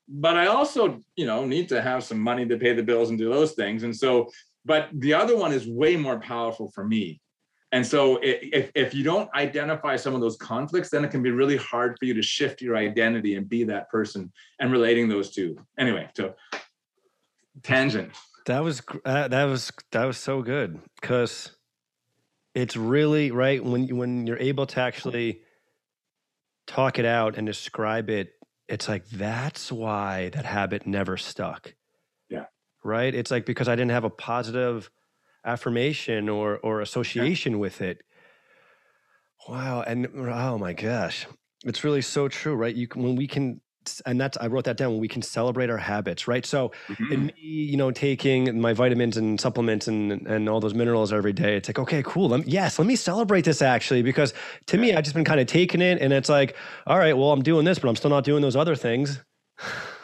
[0.09, 3.17] but I also, you know, need to have some money to pay the bills and
[3.17, 3.83] do those things.
[3.83, 4.29] And so,
[4.65, 7.21] but the other one is way more powerful for me.
[7.71, 11.29] And so, if, if you don't identify some of those conflicts, then it can be
[11.29, 15.29] really hard for you to shift your identity and be that person and relating those
[15.29, 15.55] two.
[15.77, 16.33] Anyway, so
[17.61, 18.11] tangent.
[18.47, 21.51] That was uh, that was that was so good because
[22.55, 25.41] it's really right when you, when you're able to actually
[26.65, 28.33] talk it out and describe it.
[28.69, 31.73] It's like that's why that habit never stuck.
[32.29, 32.45] Yeah.
[32.83, 33.13] Right.
[33.13, 34.91] It's like because I didn't have a positive
[35.43, 38.03] affirmation or or association with it.
[39.47, 39.81] Wow.
[39.81, 41.25] And oh my gosh,
[41.65, 42.55] it's really so true.
[42.55, 42.75] Right.
[42.75, 43.61] You can, when we can.
[44.05, 46.45] And that's I wrote that down we can celebrate our habits, right?
[46.45, 47.11] So Mhm.
[47.13, 47.33] and me,
[47.71, 51.69] you know, taking my vitamins and supplements and and all those minerals every day, it's
[51.69, 52.29] like, okay, cool.
[52.29, 54.33] Let me, yes, let me celebrate this actually, because
[54.67, 56.55] to me, I've just been kind of taking it, and it's like,
[56.87, 59.19] all right, well, I'm doing this, but I'm still not doing those other things.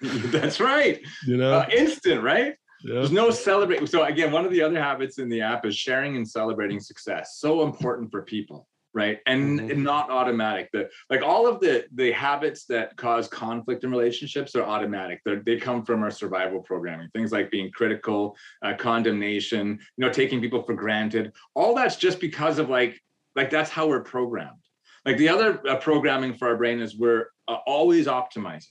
[0.00, 1.00] That's right.
[1.26, 2.54] You know, Uh, instant, right?
[2.84, 2.94] yeah.
[2.94, 3.88] There's no celebrate.
[3.88, 7.36] So again, one of the other habits in the app is sharing and celebrating success.
[7.38, 9.20] So important for people, right?
[9.26, 9.82] And, Mhm.
[9.82, 10.68] not automatic.
[10.72, 15.20] The like all of the the habits that cause conflict in relationships are automatic.
[15.24, 17.08] They're, they come from our survival programming.
[17.10, 21.32] Things like being critical, uh, condemnation, you know, taking people for granted.
[21.54, 23.00] All that's just because of like
[23.34, 24.60] like that's how we're programmed.
[25.06, 28.68] Like the other uh, programming for our brain is we're uh, always optimizing.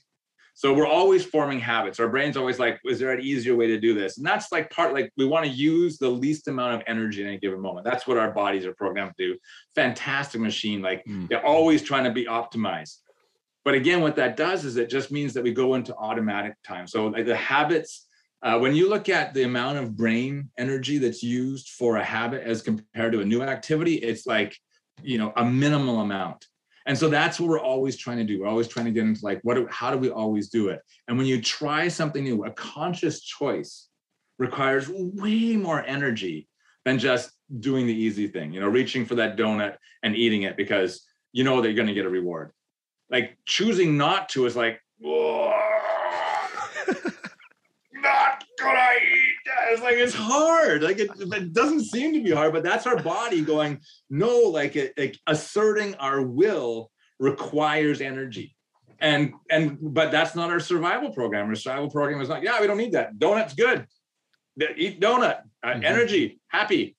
[0.54, 1.98] So we're always forming habits.
[1.98, 4.18] Our brain's always like, is there an easier way to do this?
[4.18, 7.28] And that's like part, like we want to use the least amount of energy in
[7.28, 7.84] any given moment.
[7.84, 9.38] That's what our bodies are programmed to do.
[9.74, 10.82] Fantastic machine.
[10.82, 11.28] Like Mm.
[11.28, 12.98] they're always trying to be optimized.
[13.64, 16.86] But again, what that does is it just means that we go into automatic time.
[16.86, 18.06] So like the habits,
[18.42, 22.42] uh, when you look at the amount of brain energy that's used for a habit
[22.42, 24.56] as compared to a new activity, it's like,
[25.02, 26.46] you know, a minimal amount.
[26.86, 28.40] And so that's what we're always trying to do.
[28.40, 30.80] We're always trying to get into like, what, do, how do we always do it?
[31.08, 33.88] And when you try something new, a conscious choice
[34.38, 36.48] requires way more energy
[36.84, 40.56] than just doing the easy thing, you know, reaching for that donut and eating it
[40.56, 42.50] because you know that you're going to get a reward.
[43.10, 45.52] Like choosing not to is like, "Whoa,
[47.92, 48.88] not gonna
[49.72, 50.82] It's like it's hard.
[50.82, 53.80] Like it, it doesn't seem to be hard, but that's our body going,
[54.10, 58.54] no, like it, like asserting our will requires energy.
[59.00, 61.48] And and but that's not our survival program.
[61.48, 63.16] Our survival program is like, yeah, we don't need that.
[63.18, 63.86] Donut's good.
[64.76, 65.40] Eat donut.
[65.64, 65.84] Uh, Mhm.
[65.84, 66.96] Energy, happy.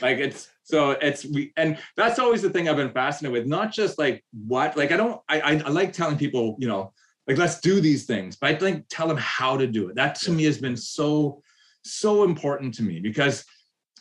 [0.00, 3.46] Like it's so it's we and that's always the thing I've been fascinated with.
[3.46, 6.92] Not just like what, like I don't I I, I like telling people, you know,
[7.28, 9.96] like let's do these things, but I think tell them how to do it.
[9.96, 10.36] That to Yeah.
[10.36, 11.42] me has been so
[11.84, 13.44] so important to me because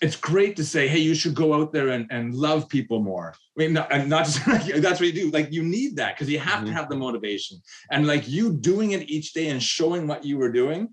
[0.02, 3.34] it's great to say, hey, you should go out there and, and love people more.
[3.38, 5.30] I mean, not, and not just like, that's what you do.
[5.32, 6.68] Like you need that because you have Mhm.
[6.68, 7.60] to have the motivation.
[7.92, 10.90] And like you doing it each day and showing what you were doing,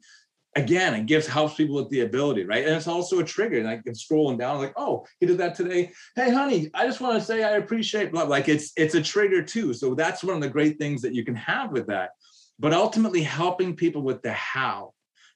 [0.57, 2.64] again, it gives helps people with the ability, right?
[2.64, 3.62] And it's also a trigger.
[3.64, 5.92] Like it's scrolling down, like, oh, he did that today.
[6.14, 8.24] Hey, honey, I just want to say I appreciate blah.
[8.24, 9.72] Like it's it's a trigger too.
[9.74, 12.11] So that's one of the great things that you can have with that.
[12.59, 14.92] But ultimately, helping people with the how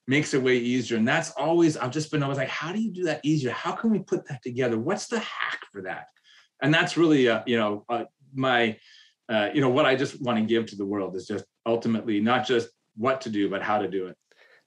[0.07, 0.97] makes it way easier.
[0.97, 3.51] And that's always, I've just been always like, how do you do that easier?
[3.51, 4.77] How can we put that together?
[4.77, 6.07] What's the hack for that?
[6.61, 8.77] And that's really, uh, you know, uh, my,
[9.29, 12.19] uh, you know, what I just want to give to the world is just ultimately
[12.19, 14.17] not just what to do, but how to do it.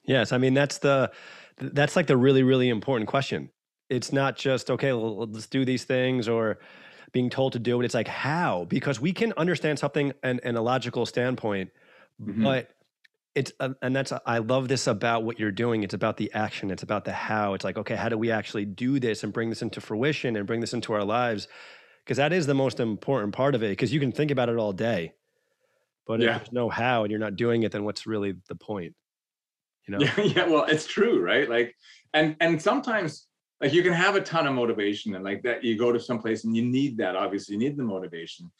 [0.03, 1.11] Yes, I mean that's the
[1.57, 3.49] that's like the really really important question.
[3.89, 6.59] It's not just okay, well, let's do these things or
[7.11, 7.85] being told to do it.
[7.85, 11.71] It's like how because we can understand something and in a logical standpoint,
[12.21, 12.43] Mhm.
[12.43, 12.71] but
[13.39, 15.83] it's uh, and that's I love this about what you're doing.
[15.83, 16.71] It's about the action.
[16.71, 17.53] It's about the how.
[17.53, 20.45] It's like okay, how do we actually do this and bring this into fruition and
[20.45, 21.47] bring this into our lives?
[22.03, 23.69] Because that is the most important part of it.
[23.69, 25.13] Because you can think about it all day,
[26.05, 26.35] but Yeah.
[26.35, 28.93] if there's no how and you're not doing it, then what's really the point?
[29.87, 29.99] You know?
[30.03, 31.49] Yeah, yeah, well, it's true, right?
[31.49, 31.75] Like,
[32.13, 33.27] and and sometimes
[33.61, 36.19] like you can have a ton of motivation and like that you go to some
[36.19, 37.15] place and you need that.
[37.15, 38.51] Obviously, you need the motivation.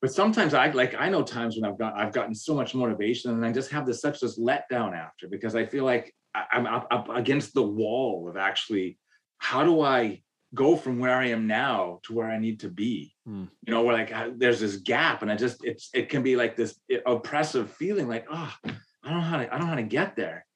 [0.00, 3.32] But sometimes I like I know times when I've got I've gotten so much motivation
[3.32, 6.86] and I just have this such this letdown after because I feel like I'm up,
[6.90, 8.98] up against the wall of actually
[9.38, 10.22] how do I
[10.54, 13.14] go from where I am now to where I need to be?
[13.26, 13.44] Hmm.
[13.66, 16.34] You know, where like I- there's this gap and I just it's it can be
[16.34, 18.70] like this oppressive feeling like oh I
[19.04, 20.46] don't know how to I don't know how to get there.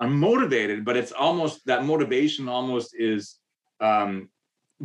[0.00, 3.36] I'm motivated, but it's almost that motivation almost is
[3.80, 4.30] um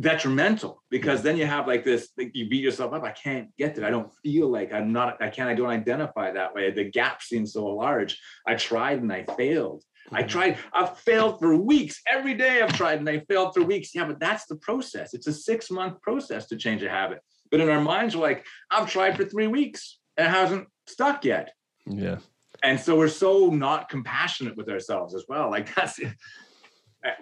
[0.00, 3.02] detrimental because then you have like this like you beat yourself up.
[3.04, 3.84] I can't get there.
[3.84, 6.70] I don't feel like I'm not, I can't, I don't identify that way.
[6.70, 8.18] The gap seems so large.
[8.46, 9.82] I tried and I failed.
[10.10, 10.28] I Mhm.
[10.28, 12.00] tried, I've failed for weeks.
[12.10, 13.94] Every day I've tried and I failed for weeks.
[13.94, 15.14] Yeah, but that's the process.
[15.14, 17.20] It's a six month process to change a habit.
[17.50, 21.24] But in our minds, we're like, I've tried for three weeks and it hasn't stuck
[21.24, 21.52] yet
[21.86, 22.18] Yeah.
[22.62, 26.00] and so we're so not compassionate with ourselves as well like that's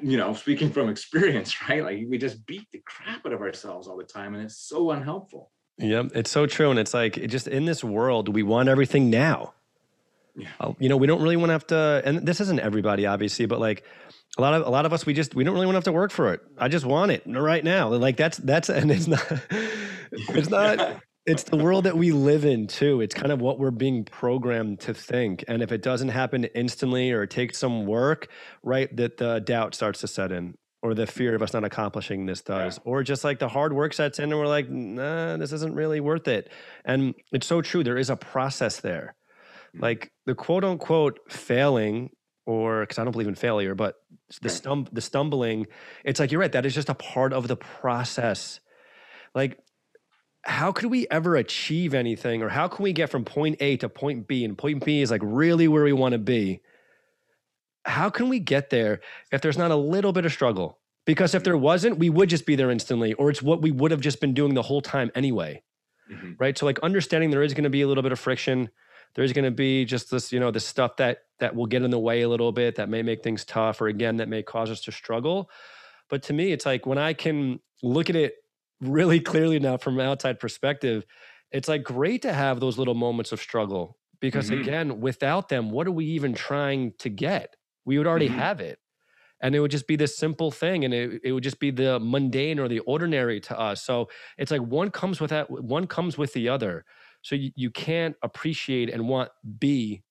[0.03, 3.89] you know speaking from experience right like we just beat the crap out of ourselves
[3.89, 7.29] all the time and it's so unhelpful Yep, it's so true, and it's like it
[7.29, 9.55] just in this world we want everything now.
[10.37, 10.49] Yeah.
[10.61, 13.47] Uh, You know, we don't really want to have to, and this isn't everybody, obviously,
[13.47, 13.85] but like
[14.37, 15.85] a lot of a lot of us, we just we don't really want to have
[15.85, 16.41] to work for it.
[16.59, 17.89] I just want it right now.
[17.89, 19.25] Like that's that's, and it's not,
[20.13, 21.01] it's not.
[21.31, 23.01] It's the world that we live in too.
[23.01, 27.13] It's kind of what we're being programmed to think, and if it doesn't happen instantly
[27.13, 28.29] or it takes some work,
[28.65, 32.27] right, that the doubt starts to set in, or the fear of us not accomplishing
[32.27, 35.53] this does, or just like the hard work sets in, and we're like, nah, this
[35.53, 36.51] isn't really worth it.
[36.85, 37.85] And it's so true.
[37.85, 39.15] There is a process there
[39.77, 39.83] Mhm.
[39.83, 42.11] like the quote unquote failing
[42.45, 43.95] or because i don't believe in failure but
[44.43, 45.67] the stum- the stumbling
[46.05, 48.59] it's like you're right that is just a part of the process
[49.33, 49.61] like
[50.43, 53.89] how could we ever achieve anything or how can we get from point A to
[53.89, 56.61] point B and point B is like really where we want to be?
[57.85, 59.01] How can we get there
[59.33, 60.79] if there's not a little bit of struggle?
[61.07, 63.91] Because if there wasn't, we would just be there instantly, or it's what we would
[63.91, 65.63] have just been doing the whole time anyway.
[66.11, 66.33] Mm-hmm.
[66.39, 66.57] Right.
[66.57, 68.69] So, like, understanding there is going to be a little bit of friction.
[69.15, 71.91] There's going to be just this, you know, this stuff that that will get in
[71.91, 74.71] the way a little bit, that may make things tough, or again, that may cause
[74.71, 75.51] us to struggle.
[76.09, 78.35] But to me, it's like when I can look at it
[78.81, 81.05] really clearly now from an outside perspective,
[81.51, 84.61] it's like great to have those little moments of struggle because mm-hmm.
[84.61, 87.57] again, without them, what are we even trying to get?
[87.85, 88.39] We would already mm-hmm.
[88.39, 88.79] have it.
[89.43, 91.99] And it would just be this simple thing and it, it would just be the
[91.99, 93.83] mundane or the ordinary to us.
[93.83, 96.85] So it's like one comes with that, one comes with the other.
[97.23, 100.03] So you, you can't appreciate and want B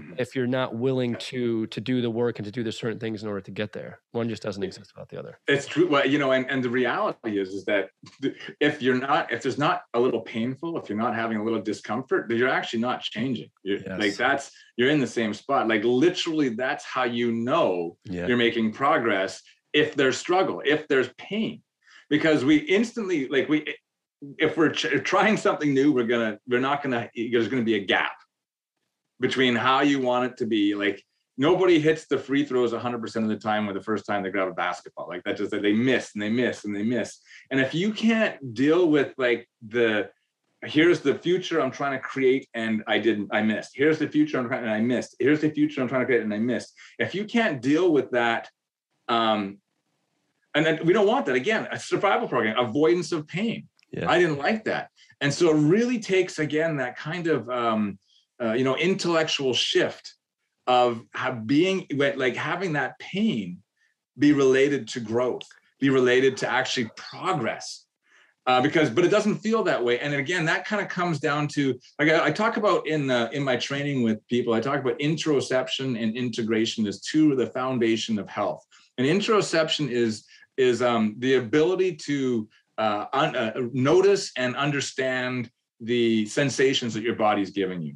[0.00, 0.14] Mm-hmm.
[0.18, 3.22] if you're not willing to to do the work and to do the certain things
[3.22, 6.06] in order to get there one just doesn't exist without the other it's true well
[6.06, 7.90] you know and, and the reality is is that
[8.60, 11.60] if you're not if there's not a little painful if you're not having a little
[11.60, 13.82] discomfort you're actually not changing yes.
[13.98, 18.26] like that's you're in the same spot like literally that's how you know yeah.
[18.26, 19.42] you're making progress
[19.72, 21.62] if there's struggle if there's pain
[22.08, 23.74] because we instantly like we
[24.38, 27.84] if we're ch- trying something new we're gonna we're not gonna there's gonna be a
[27.84, 28.12] gap
[29.20, 30.74] between how you want it to be.
[30.74, 31.04] Like
[31.36, 34.48] nobody hits the free throws 100% of the time when the first time they grab
[34.48, 35.08] a basketball.
[35.08, 37.18] Like that just that they miss and they miss and they miss.
[37.50, 40.10] And if you can't deal with like the
[40.62, 43.70] here's the future I'm trying to create and I didn't, I missed.
[43.74, 45.16] Here's the future I'm trying and I missed.
[45.18, 46.74] Here's the future I'm trying to create and I missed.
[46.98, 48.50] If you can't deal with that,
[49.08, 49.58] um,
[50.54, 53.68] and then we don't want that again, a survival program, avoidance of pain.
[53.92, 54.10] Yeah.
[54.10, 54.90] I didn't like that.
[55.20, 57.98] And so it really takes again that kind of um,
[58.40, 60.14] uh, you know intellectual shift
[60.66, 61.02] of
[61.46, 61.86] being
[62.16, 63.58] like having that pain
[64.18, 65.48] be related to growth
[65.80, 67.86] be related to actually progress.
[68.46, 70.00] Uh, because but it doesn't feel that way.
[70.00, 73.30] And again that kind of comes down to like I, I, talk about in the
[73.32, 77.46] in my training with people i talk about interoception and integration as two of the
[77.46, 78.64] foundation of health.
[78.96, 80.24] And interoception is
[80.56, 87.16] is um, the ability to uh, un, uh, notice and understand the sensations that your
[87.16, 87.94] body's giving you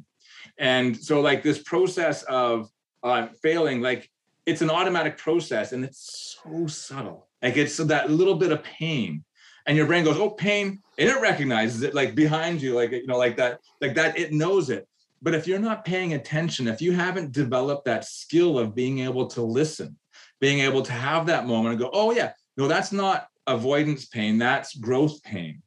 [0.57, 2.69] and so like this process of
[3.03, 4.09] uh, failing, like
[4.45, 7.27] it's an automatic process and it's so subtle.
[7.41, 9.23] Like it's that little bit of pain.
[9.67, 13.07] And your brain goes, oh, pain, and it recognizes it like behind you, like you
[13.07, 14.87] know, like that, like that, it knows it.
[15.21, 19.25] But if you're not paying attention, if you haven't developed that skill of being able
[19.27, 19.97] to listen,
[20.39, 24.37] being able to have that moment and go, oh yeah, no, that's not avoidance pain,
[24.37, 25.63] that's growth pain.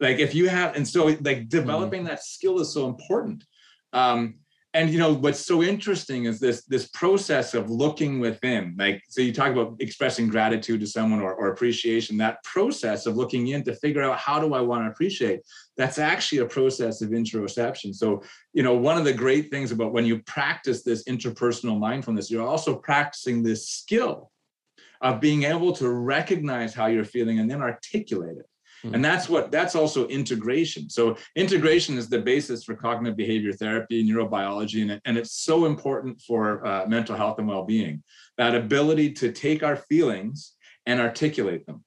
[0.00, 2.06] Like if you have, and so like developing mm.
[2.06, 3.44] that skill is so important.
[3.92, 4.36] Um,
[4.74, 9.20] and you know what's so interesting is this this process of looking within like so
[9.20, 13.62] you talk about expressing gratitude to someone or, or appreciation that process of looking in
[13.64, 15.40] to figure out how do i want to appreciate
[15.76, 18.22] that's actually a process of interoception so
[18.52, 22.46] you know one of the great things about when you practice this interpersonal mindfulness you're
[22.46, 24.30] also practicing this skill
[25.02, 28.46] of being able to recognize how you're feeling and then articulate it
[28.84, 29.02] and hmm.
[29.02, 30.90] that's what that's also integration.
[30.90, 36.20] So integration is the basis for cognitive behavior therapy, neurobiology, and, and it's so important
[36.20, 38.02] for uh, mental health and well-being.
[38.38, 40.54] That ability to take our feelings
[40.86, 41.84] and articulate them.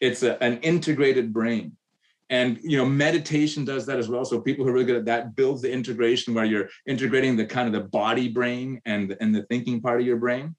[0.00, 1.76] It's a, an integrated brain.
[2.30, 4.24] And you know, meditation does that as well.
[4.24, 7.44] So people who are really good at that builds the integration where you're integrating the
[7.44, 10.56] kind of the body brain and, and the thinking part of your brain.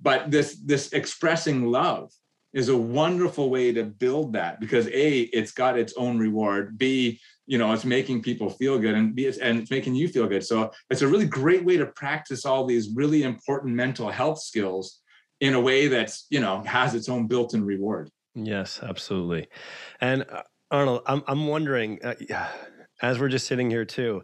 [0.00, 2.10] But this this expressing love
[2.52, 6.78] is a wonderful way to build that because a it's got its own reward.
[6.78, 10.08] B you know it's making people feel good and b it's, and it's making you
[10.08, 10.44] feel good.
[10.44, 15.00] So it's a really great way to practice all these really important mental health skills
[15.40, 18.10] in a way that's you know has its own built-in reward.
[18.34, 19.48] Yes absolutely.
[20.00, 20.42] And uh,
[20.72, 22.14] Rnold i'm, I'm wondering uh,
[23.02, 24.22] as we're just sitting here too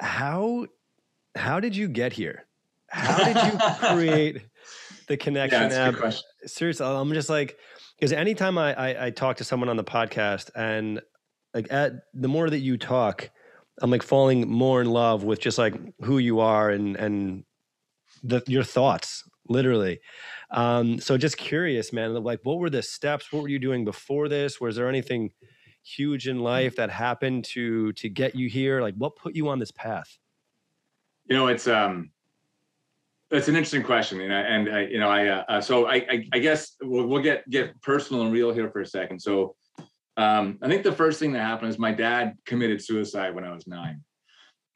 [0.00, 0.66] how
[1.36, 2.46] how did you get here?
[2.88, 3.58] How did you
[3.94, 4.46] create
[5.08, 6.14] the connection yeah, app.
[6.46, 7.56] Seriously, I'm just like,
[7.98, 11.00] because anytime I, I I talk to someone on the podcast, and
[11.54, 13.30] like at the more that you talk,
[13.80, 17.44] I'm like falling more in love with just like who you are and and
[18.22, 20.00] the your thoughts, literally.
[20.50, 22.14] Um, so just curious, man.
[22.14, 23.32] Like, what were the steps?
[23.32, 24.60] What were you doing before this?
[24.60, 25.30] Was there anything
[25.82, 28.80] huge in life that happened to to get you here?
[28.80, 30.18] Like, what put you on this path?
[31.28, 32.10] You know, it's um
[33.30, 35.94] that's an interesting question, and I, and I, you know, I uh, uh, so I,
[35.94, 39.20] I, I guess we'll, we'll get get personal and real here for a second.
[39.20, 39.56] So,
[40.16, 43.52] um, I think the first thing that happened is my dad committed suicide when I
[43.52, 44.02] was nine,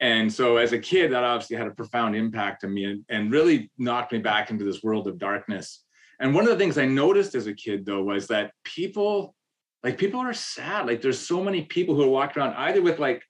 [0.01, 3.31] and so as a kid, that obviously had a profound impact on me and, and
[3.31, 5.85] really knocked me back into this world of darkness.
[6.19, 9.35] And one of the things I noticed as a kid, though, was that people
[9.83, 10.87] like people are sad.
[10.87, 13.23] Like there's so many people who are walking around either with like,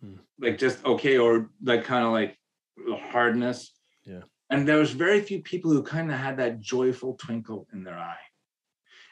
[0.00, 0.16] hmm.
[0.40, 2.36] like just okay, or like kind of like
[3.10, 3.72] hardness.
[4.04, 4.22] Yeah.
[4.50, 7.98] And there was very few people who kind of had that joyful twinkle in their
[7.98, 8.16] eye.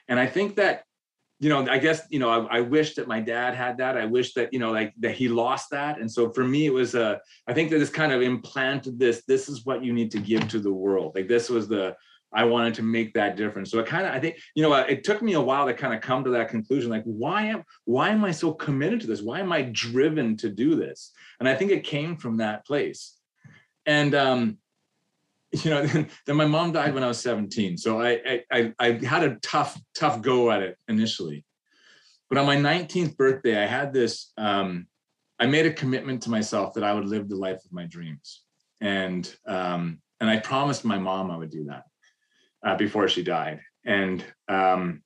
[0.08, 0.84] And I think that,
[1.40, 3.98] you know, I guess, you know, I, I wish that my dad had that.
[3.98, 5.98] I wish that, you know, like that he lost that.
[5.98, 9.24] And so for me, it was a, I think that this kind of implanted this,
[9.26, 11.12] this is what you need to give to the world.
[11.16, 11.96] Like this was the,
[12.32, 13.70] I wanted to make that difference.
[13.70, 15.94] So it kind of, I think, you know, it took me a while to kind
[15.94, 16.90] of come to that conclusion.
[16.90, 19.22] Like, why am, why am I so committed to this?
[19.22, 21.12] Why am I driven to do this?
[21.40, 23.14] And I think it came from that place.
[23.86, 24.58] And, um,
[25.62, 27.76] you know, then, then my mom died when I was 17.
[27.78, 31.44] So I, I, I had a tough, tough go at it initially.
[32.28, 34.86] But on my 19th birthday, I had this, um,
[35.38, 38.42] I made a commitment to myself that I would live the life of my dreams.
[38.80, 41.84] And, um, and I promised my mom I would do that
[42.64, 43.60] uh, before she died.
[43.84, 45.02] And um,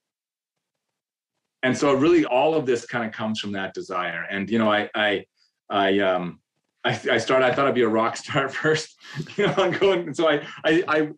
[1.61, 4.25] and so really all of this kind of comes from that desire.
[4.29, 5.25] And you know, I I
[5.69, 6.39] I um
[6.85, 7.45] I, I started.
[7.45, 8.95] I thought I'd be a rock star first,
[9.35, 9.53] you know.
[9.57, 10.13] I'm going.
[10.13, 11.09] So I, I, I,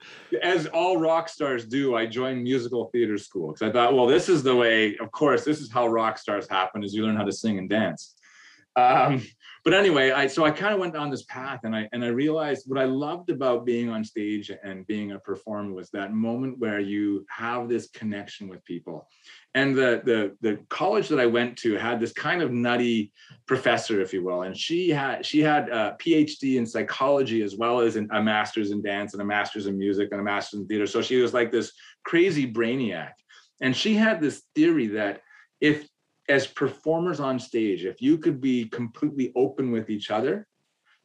[0.41, 4.27] as all rock stars do, I joined musical theater school because I thought, well, this
[4.27, 4.97] is the way.
[4.97, 7.69] Of course, this is how rock stars happen: is you learn how to sing and
[7.69, 8.15] dance.
[8.75, 9.21] Um,
[9.63, 12.07] but anyway, I so I kind of went down this path and I and I
[12.07, 16.57] realized what I loved about being on stage and being a performer was that moment
[16.57, 19.07] where you have this connection with people.
[19.53, 23.13] And the the the college that I went to had this kind of nutty
[23.45, 27.81] professor, if you will, and she had she had a PhD in psychology as well
[27.81, 30.87] as a master's in dance and a master's in music and a master's in theater.
[30.87, 31.71] So she was like this
[32.03, 33.11] crazy brainiac.
[33.61, 35.21] And she had this theory that
[35.59, 35.87] if
[36.29, 40.47] as performers on stage, if you could be completely open with each other,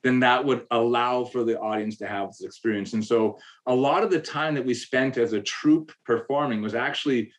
[0.02, 2.92] then that would allow for the audience to have this experience.
[2.92, 6.74] And so a lot of the time that we spent as a troupe performing was
[6.74, 7.32] actually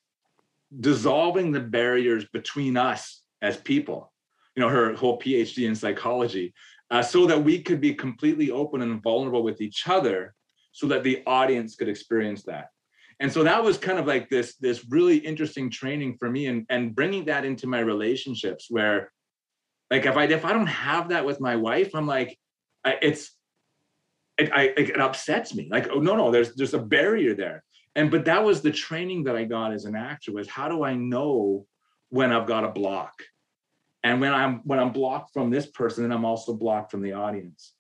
[0.80, 4.12] dissolving the barriers between us as people,
[4.56, 6.54] you know, her whole PhD in psychology,
[6.92, 10.34] uh, so that we could be completely open and vulnerable with each other
[10.72, 12.70] so that the audience could experience that
[13.20, 16.66] and so that was kind of like this this really interesting training for me and
[16.70, 19.12] and bringing that into my relationships where
[19.90, 22.38] like if i if i don't have that with my wife i'm like
[23.02, 23.38] it's
[24.38, 25.68] it, I, it upsets me.
[25.70, 27.64] Like oh no no there's there's a barrier there.
[27.96, 30.84] And but that was the training that i got as an actor was how do
[30.84, 31.66] i know
[32.10, 33.14] when i've got a block?
[34.04, 37.14] And when i'm when i'm blocked from this person then i'm also blocked from the
[37.14, 37.74] audience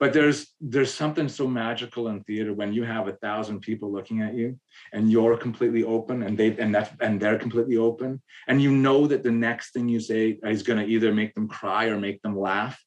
[0.00, 4.22] but there's there's something so magical in theater when you have a thousand people looking
[4.22, 4.58] at you
[4.92, 9.06] and you're completely open and they and that's and they're completely open and you know
[9.06, 12.20] that the next thing you say is going to either make them cry or make
[12.22, 12.78] them laugh.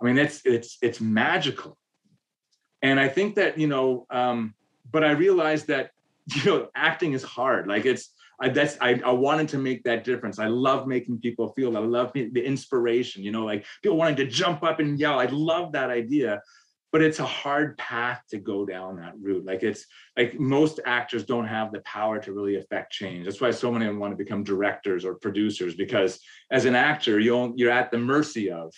[0.00, 1.76] I mean it's it's it's magical.
[2.82, 4.54] And i think that you know um
[4.90, 5.90] but i realized that
[6.34, 7.66] you know acting is hard.
[7.66, 8.10] Like it's
[8.40, 10.38] I, that's I, I wanted to make that difference.
[10.38, 11.76] I love making people feel.
[11.76, 13.22] I love the inspiration.
[13.22, 15.18] You know, like people wanting to jump up and yell.
[15.18, 16.40] I love that idea,
[16.90, 19.44] but it's a hard path to go down that route.
[19.44, 19.84] Like it's
[20.16, 23.26] like most actors don't have the power to really affect change.
[23.26, 26.20] That's why so many of them want to become directors or producers because
[26.50, 28.72] as an actor, you you're at the mercy of.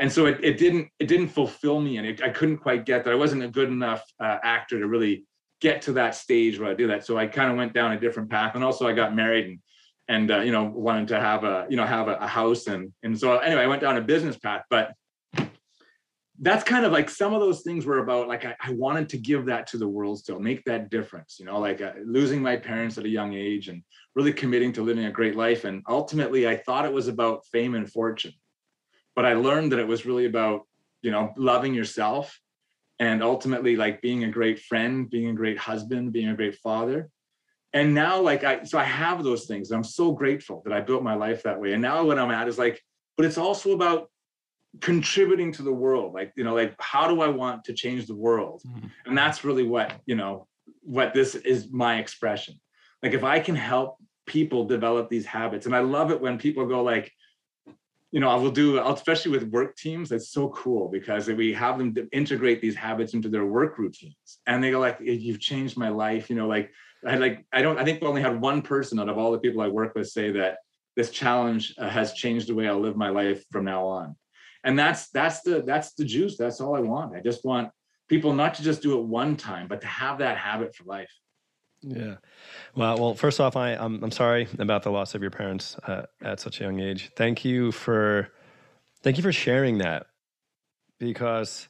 [0.00, 3.04] And so it, it didn't it didn't fulfill me, and it, I couldn't quite get
[3.04, 3.12] that.
[3.12, 5.26] I wasn't a good enough uh, actor to really
[5.60, 7.04] get to that stage where I do that.
[7.04, 9.58] So I kind of went down a different path, and also I got married and
[10.08, 12.92] and uh, you know wanted to have a you know have a, a, house and
[13.02, 14.92] and so anyway I went down a business path, but
[16.40, 19.18] that's kind of like some of those things were about like I, I wanted to
[19.18, 22.56] give that to the world still make that difference you know like uh, losing my
[22.56, 23.82] parents at a young age and
[24.14, 27.74] really committing to living a great life and ultimately I thought it was about fame
[27.74, 28.32] and fortune
[29.16, 30.62] but I learned that it was really about
[31.02, 32.38] you know loving yourself
[32.98, 37.10] and ultimately like being a great friend being a great husband being a great father.
[37.72, 41.02] And now like i so i have those things i'm so grateful that i built
[41.02, 41.72] my life that way.
[41.72, 42.80] And now what i'm at is like
[43.16, 44.10] but it's also about
[44.80, 48.14] contributing to the world like you know like how do i want to change the
[48.14, 48.62] world?
[48.66, 48.86] Mm-hmm.
[49.06, 50.46] and that's really what you know
[50.82, 52.54] what this is my expression.
[53.02, 56.66] Like if i can help people develop these habits and i love it when people
[56.66, 57.12] go like
[58.10, 60.12] you know, I will do, especially with work teams.
[60.12, 64.64] It's so cool because we have them integrate these habits into their work routines, and
[64.64, 66.70] they go like, "You've changed my life." You know, like
[67.06, 67.78] I like I don't.
[67.78, 70.08] I think we only had one person out of all the people I work with
[70.08, 70.58] say that
[70.96, 74.16] this challenge uh, has changed the way I live my life from now on,
[74.64, 76.38] and that's that's the that's the juice.
[76.38, 77.14] That's all I want.
[77.14, 77.70] I just want
[78.08, 81.12] people not to just do it one time, but to have that habit for life.
[81.82, 82.16] Yeah.
[82.74, 86.06] Well, well, first off, I, I'm, I'm sorry about the loss of your parents uh,
[86.22, 87.10] at such a young age.
[87.16, 88.30] Thank you for,
[89.02, 90.06] thank you for sharing that
[90.98, 91.68] because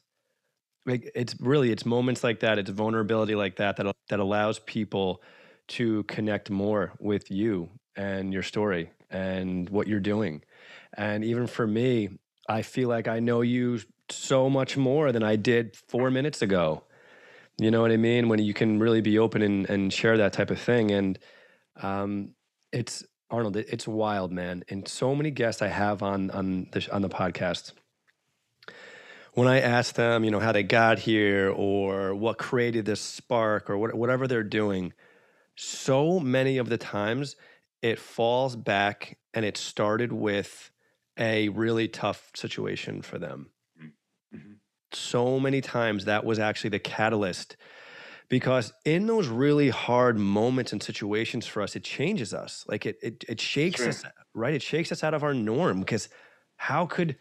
[0.87, 5.23] like, it's really, it's moments like that, it's vulnerability like that, that, that allows people
[5.69, 10.43] to connect more with you and your story and what you're doing.
[10.95, 12.11] And even for me,
[12.49, 16.85] I feel like I know you so much more than I did four minutes ago.
[17.59, 18.29] You know what I mean?
[18.29, 20.93] When you can really be open and, and share that type of thing.
[20.93, 21.19] And
[21.83, 22.35] um,
[22.73, 24.65] it's Rnold, it's wild, man.
[24.69, 27.73] And so many guests I have on on the on the podcast.
[29.35, 33.71] When I ask them, you know, how they got here or what created this spark
[33.71, 34.93] or what, whatever they're doing,
[35.55, 37.37] so many of the times
[37.83, 40.73] it falls back and it started with
[41.17, 43.51] a really tough situation for them.
[44.93, 47.57] So many times that was actually the catalyst
[48.29, 52.65] because in those really hard moments and situations for us, it changes us.
[52.69, 54.55] Like it it, it shakes us, right?
[54.55, 56.09] It shakes us out of our norm because
[56.57, 57.17] how could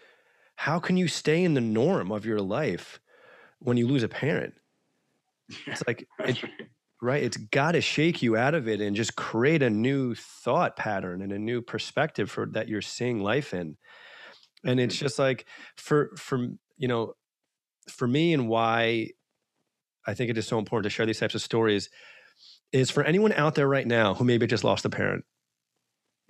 [0.55, 2.99] how can you stay in the norm of your life
[3.59, 4.55] when you lose a parent?
[5.71, 6.37] It's like it,
[7.01, 7.23] right?
[7.23, 11.21] It's got to shake you out of it and just create a new thought pattern
[11.21, 13.77] and a new perspective for that you're seeing life in.
[14.65, 15.45] And it's just like
[15.77, 16.47] for for
[16.77, 17.13] you know,
[17.89, 19.11] for me and why
[20.05, 21.89] I think it is so important to share these types of stories
[22.71, 25.25] is for anyone out there right now who maybe just lost a parent,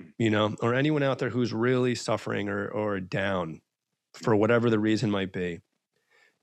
[0.01, 0.11] mm.
[0.17, 3.61] you know, or anyone out there who's really suffering or or down
[4.13, 5.59] for whatever the reason might be,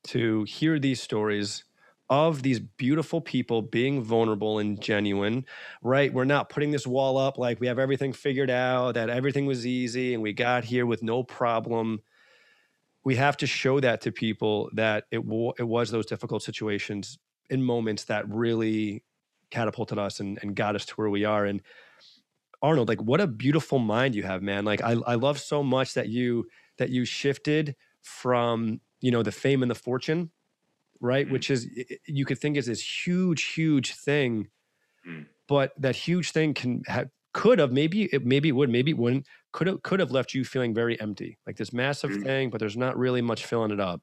[0.05, 1.65] to hear these stories
[2.11, 5.45] of these beautiful people being vulnerable and genuine,
[5.83, 6.13] right?
[6.13, 9.67] We're not putting this wall up like we have everything figured out, that everything was
[9.67, 12.03] easy and we got here with no problem.
[13.05, 17.19] We have to show that to people that it, w- it was those difficult situations
[17.51, 19.05] in moments that really
[19.51, 21.45] catapulted us and, and got us to where we are.
[21.45, 21.61] And
[22.63, 24.65] Rnold, like what a beautiful mind you have, man.
[24.65, 26.47] Like I, I love so much that you
[26.79, 30.31] that you shifted from, you know, the fame and the fortune
[31.05, 31.29] right?
[31.29, 31.33] Mm.
[31.33, 31.69] Which is
[32.07, 34.49] you could think is this huge, huge thing,
[35.07, 35.27] mm.
[35.47, 36.83] but that huge thing can
[37.33, 40.35] could have maybe it maybe it would maybe it wouldn't could have could have left
[40.35, 42.23] you feeling very empty like this massive mm.
[42.25, 44.03] thing but there's not really much filling it up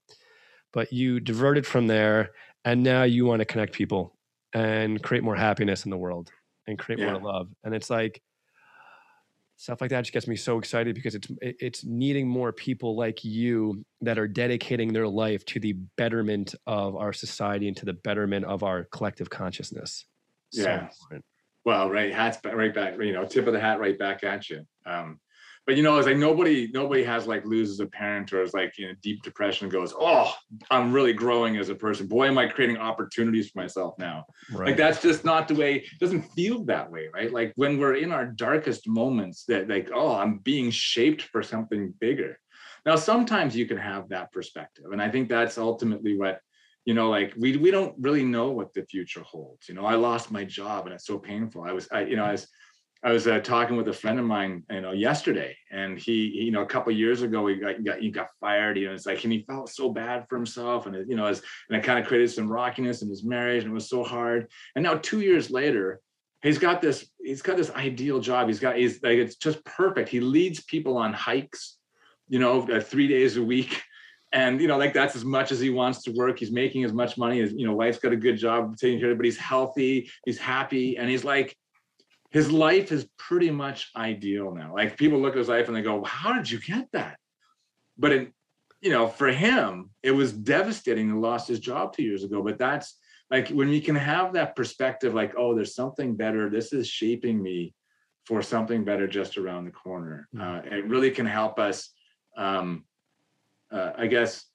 [0.72, 2.32] but you diverted from there
[2.64, 4.16] and now you want to connect people
[4.54, 6.32] and create more happiness in the world
[6.68, 7.12] and create yeah.
[7.12, 8.22] more love and it's like
[9.58, 13.24] stuff like that just gets me so excited because it's it's needing more people like
[13.24, 17.94] you that are dedicating their life to the betterment of our society and to the
[17.94, 20.06] betterment of our collective consciousness.
[20.52, 20.88] Yeah.
[21.64, 24.66] well, right, hats right back, you know, tip of the hat right back at you.
[24.88, 25.20] Um,
[25.68, 28.78] but you know, it's like nobody nobody has like loses a parent or is like
[28.78, 30.34] you know deep depression and goes, oh,
[30.72, 32.08] I'm really growing as a person.
[32.08, 34.26] Boy, am I creating opportunities for myself now.
[34.52, 34.70] Right.
[34.70, 35.76] Like that's just not the way.
[35.76, 37.32] It doesn't feel that way, right?
[37.32, 41.94] Like when we're in our darkest moments, that like, oh, I'm being shaped for something
[42.00, 42.40] bigger.
[42.84, 46.40] Now, sometimes you can have that perspective, and I think that's ultimately what
[46.86, 49.94] you know like we we don't really know what the future holds you know i
[49.94, 52.48] lost my job and it's so painful i was i you know i was
[53.04, 56.44] I was uh, talking with a friend of mine, you know, yesterday, and he, he
[56.44, 58.78] you know, a couple years ago, he got, got, he got fired.
[58.78, 61.26] You know, it's like, and he felt so bad for himself, and it, you know,
[61.26, 64.04] as and it kind of created some rockiness in his marriage, and it was so
[64.04, 64.48] hard.
[64.76, 66.00] And now, two years later,
[66.44, 68.48] he's got this, he's got this ideal job.
[68.48, 70.08] He's got, he's like, it's just perfect.
[70.10, 71.78] He leads people on hikes,
[72.30, 73.82] you know, uh, three days a week,
[74.32, 76.38] and you know, like that's as much as he wants to work.
[76.38, 79.10] He's making as much money as you know, wife's got a good job taking care
[79.10, 81.58] of, but he's healthy, he's happy, and he's like
[82.32, 84.74] his life is pretty much ideal now.
[84.74, 87.20] Like people look at his life and they go, "How did you get that?"
[87.98, 88.34] But it,
[88.80, 91.08] you know, for him, it was devastating.
[91.08, 92.42] He lost his job two years ago.
[92.42, 92.98] But that's
[93.30, 96.50] like when we can have that perspective, like, "Oh, there's something better.
[96.50, 97.74] This is shaping me
[98.26, 100.74] for something better just around the corner." Mm-hmm.
[100.74, 101.94] Uh, it really can help us,
[102.38, 102.86] um,
[103.72, 104.46] uh, I guess,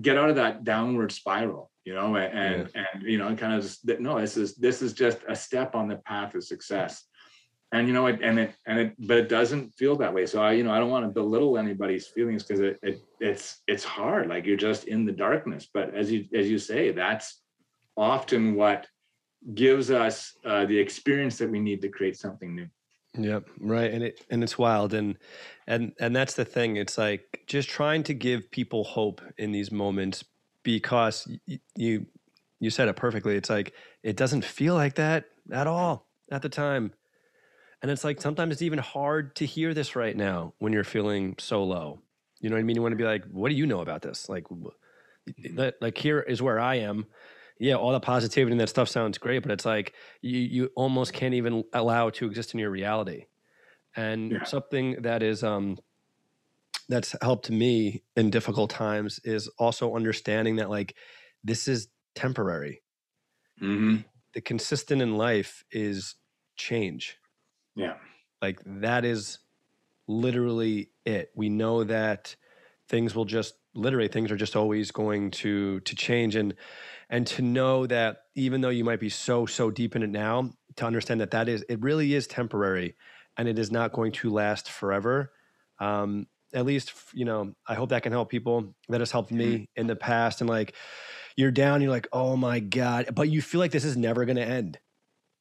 [0.00, 3.88] get out of that downward spiral you know and and you know kind of just
[4.00, 7.06] no this is this is just a step on the path of success
[7.72, 10.42] and you know it and it and it but it doesn't feel that way so
[10.42, 13.84] i you know i don't want to belittle anybody's feelings because it, it it's it's
[13.84, 17.42] hard like you're just in the darkness but as you as you say that's
[17.96, 18.86] often what
[19.54, 22.66] gives us uh, the experience that we need to create something new
[23.18, 23.92] Yep, right.
[23.92, 25.16] And it and it's wild and
[25.66, 26.76] and and that's the thing.
[26.76, 30.24] It's like just trying to give people hope in these moments
[30.62, 32.06] because y- you
[32.60, 33.34] you said it perfectly.
[33.34, 33.72] It's like
[34.04, 36.92] it doesn't feel like that at all at the time.
[37.82, 41.34] And it's like sometimes it's even hard to hear this right now when you're feeling
[41.38, 42.00] so low.
[42.40, 42.76] You know what I mean?
[42.76, 44.28] You want to be like, what do you know about this?
[44.28, 44.46] Like,
[45.80, 47.06] like here is where I am.
[47.58, 51.12] Yeah, all the positivity and that stuff sounds great, but it's like you you almost
[51.12, 53.26] can't even allow it to exist in your reality.
[53.94, 54.44] And yeah.
[54.44, 55.78] something that is um
[56.88, 60.96] that's helped me in difficult times is also understanding that like
[61.44, 62.82] this is temporary.
[63.60, 63.96] Mm-hmm.
[64.32, 66.14] The consistent in life is
[66.56, 67.18] change
[67.74, 67.94] yeah.
[68.42, 69.38] Like that is
[70.06, 71.30] literally it.
[71.34, 72.36] We know that
[72.88, 76.36] things will just literally things are just always going to to change.
[76.36, 76.54] And
[77.08, 80.50] and to know that even though you might be so so deep in it now
[80.76, 82.96] to understand that that is it really is temporary
[83.36, 85.32] and it is not going to last forever.
[85.78, 88.74] Um at least you know i hope that can help people.
[88.88, 90.40] That has helped me in the past.
[90.40, 90.74] And like
[91.36, 93.14] you're down you're like oh my god.
[93.14, 94.78] But you feel like this is never going to end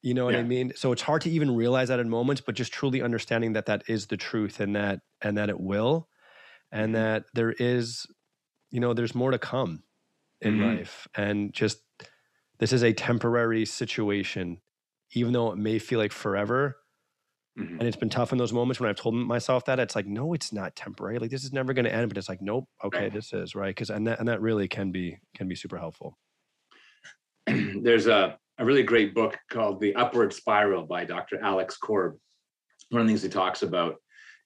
[0.02, 0.40] you know what yeah.
[0.40, 3.54] i mean so it's hard to even realize that in moments but just truly understanding
[3.54, 6.08] that that is the truth and that and that it will
[6.72, 7.04] and mm-hmm.
[7.04, 8.06] that there is
[8.72, 9.84] you know there's more to come
[10.42, 10.78] in mm-hmm.
[10.78, 11.80] life and just
[12.60, 14.60] this is a temporary situation
[15.14, 16.78] even though it may feel like forever
[17.58, 17.80] mm-hmm.
[17.80, 20.34] and it's been tough in those moments when i've told myself that it's like no
[20.34, 23.04] it's not temporary like this is never going to end but it's like nope okay
[23.04, 23.14] right.
[23.14, 26.18] this is right because and that, and that really can be can be super helpful
[27.48, 32.18] there's a, a really great book called the upward spiral by dr alex korb
[32.90, 33.96] one of the things he talks about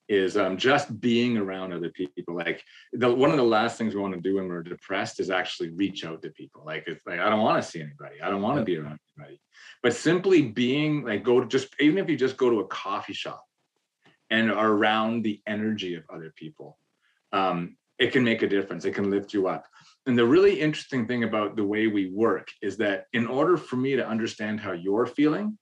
[0.08, 2.34] is um, just being around other people.
[2.34, 2.62] Like
[2.92, 5.70] the, one of the last things we want to do when we're depressed is actually
[5.70, 6.62] reach out to people.
[6.64, 8.20] Like it's like I don't want to see anybody.
[8.22, 9.40] I don't want to be around anybody.
[9.82, 13.14] But simply being like go to just even if you just go to a coffee
[13.14, 13.42] shop
[14.30, 16.78] and are around the energy of other people,
[17.32, 18.84] um, it can make a difference.
[18.84, 19.66] It can lift you up.
[20.06, 23.76] And the really interesting thing about the way we work is that in order for
[23.76, 25.58] me to understand how you're feeling,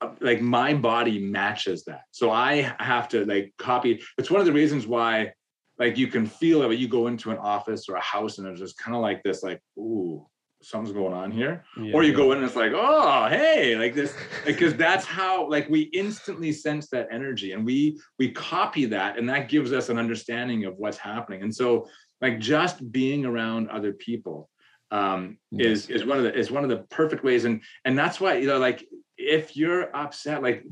[0.00, 2.02] uh, like my body matches that.
[2.12, 4.00] So I have to like copy.
[4.18, 5.32] It's one of the reasons why
[5.80, 8.46] like you can feel it when you go into an office or a house and
[8.46, 10.26] it's just kind of like this, like, ooh,
[10.62, 11.64] something's going on here.
[11.76, 12.16] Yeah, or you yeah.
[12.16, 16.52] go in and it's like, oh, hey, like this, because that's how like we instantly
[16.52, 20.76] sense that energy and we we copy that and that gives us an understanding of
[20.76, 21.42] what's happening.
[21.42, 21.88] And so
[22.20, 24.48] like just being around other people
[24.90, 25.66] um yes.
[25.66, 28.34] is is one of the is one of the perfect ways and and that's why
[28.34, 28.84] you know like
[29.20, 30.64] if you're upset, like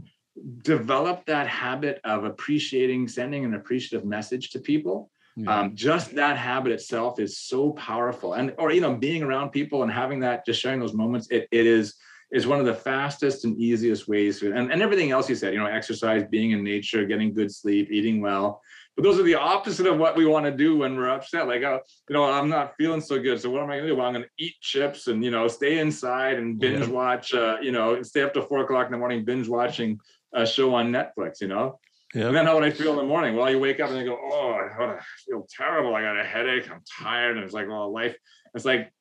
[0.63, 5.11] develop that habit of appreciating, sending an appreciative message to people.
[5.37, 5.61] Yeah.
[5.61, 8.33] Um, just that habit itself is so powerful.
[8.33, 11.47] And or you know, being around people and having that, just sharing those moments, it,
[11.53, 11.95] it is
[12.31, 15.55] is one of the fastest and easiest ways to, and, and everything else you said,
[15.55, 18.61] you know, exercise, being in nature, getting good sleep, eating well.
[18.99, 21.47] But those are the opposite of what we want to do when we're upset.
[21.47, 21.79] Like, oh,
[22.09, 23.41] you know, I'm not feeling so good.
[23.41, 23.95] So what am I gonna do?
[23.95, 26.93] Well, I'm gonna eat chips and you know, stay inside and binge yeah.
[26.93, 27.33] watch.
[27.33, 30.01] Uh, you know, stay up to four o'clock in the morning, binge watching
[30.33, 31.41] a show on Netflix.
[31.41, 31.79] You know.
[32.13, 32.27] Yeah.
[32.27, 33.37] And then how would I feel in the morning?
[33.37, 35.95] Well, you wake up and you go, oh, I feel terrible.
[35.95, 36.69] I got a headache.
[36.69, 37.37] I'm tired.
[37.37, 38.17] And it's like, well, life.
[38.53, 38.93] It's like,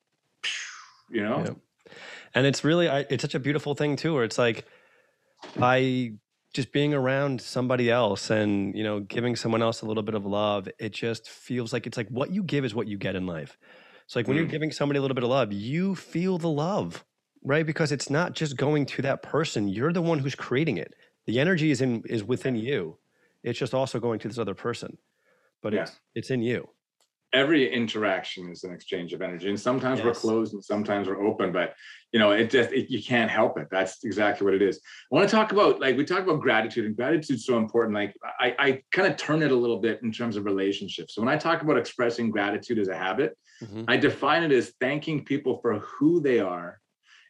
[1.10, 1.42] you know.
[1.44, 1.92] Yeah.
[2.36, 4.64] And it's really, it's such a beautiful thing too, where it's like,
[5.60, 6.12] I
[6.54, 10.24] just being around somebody else and you know giving someone else a little bit of
[10.24, 13.26] love it just feels like it's like what you give is what you get in
[13.26, 13.58] life.
[14.06, 14.40] So like when mm.
[14.40, 17.04] you're giving somebody a little bit of love you feel the love
[17.44, 17.64] right?
[17.64, 20.94] Because it's not just going to that person you're the one who's creating it.
[21.26, 22.98] The energy is in is within you.
[23.42, 24.98] It's just also going to this other person
[25.62, 25.82] but yeah.
[25.82, 26.68] it's it's in you
[27.32, 30.06] every interaction is an exchange of energy and sometimes yes.
[30.06, 31.74] we're closed and sometimes we're open but
[32.12, 33.68] you know it just it, you can't help it.
[33.70, 34.80] That's exactly what it is.
[35.12, 37.94] I want to talk about like we talk about gratitude and gratitude is so important
[37.94, 41.14] like i i kind of turn it a little bit in terms of relationships.
[41.14, 43.84] So when i talk about expressing gratitude as a habit mm-hmm.
[43.88, 46.80] i define it as thanking people for who they are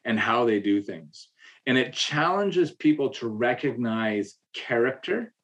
[0.04, 1.28] and how they do things.
[1.66, 5.34] And it challenges people to recognize character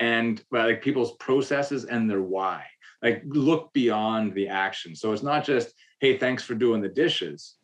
[0.00, 2.64] and like people's processes and their why
[3.02, 4.94] like look beyond the action.
[4.94, 7.56] So it's not just hey thanks for doing the dishes.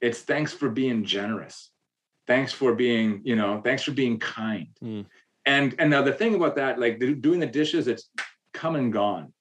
[0.00, 1.70] It's thanks for being generous.
[2.26, 4.68] Thanks for being you know thanks for being kind.
[4.82, 5.06] Mm.
[5.46, 8.10] and and now the thing about that like doing the dishes it's
[8.52, 9.32] come and gone.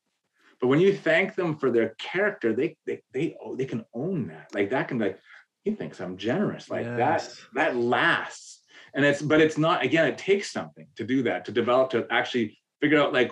[0.60, 4.28] But when you thank them for their character they they they, oh, they can own
[4.28, 4.54] that.
[4.54, 5.20] Like that can be like
[5.64, 6.70] he thinks i'm generous.
[6.70, 7.36] Like yes.
[7.54, 8.62] that that lasts.
[8.94, 12.08] And it's but it's not again it takes something to do that to develop to
[12.10, 13.32] actually figure out like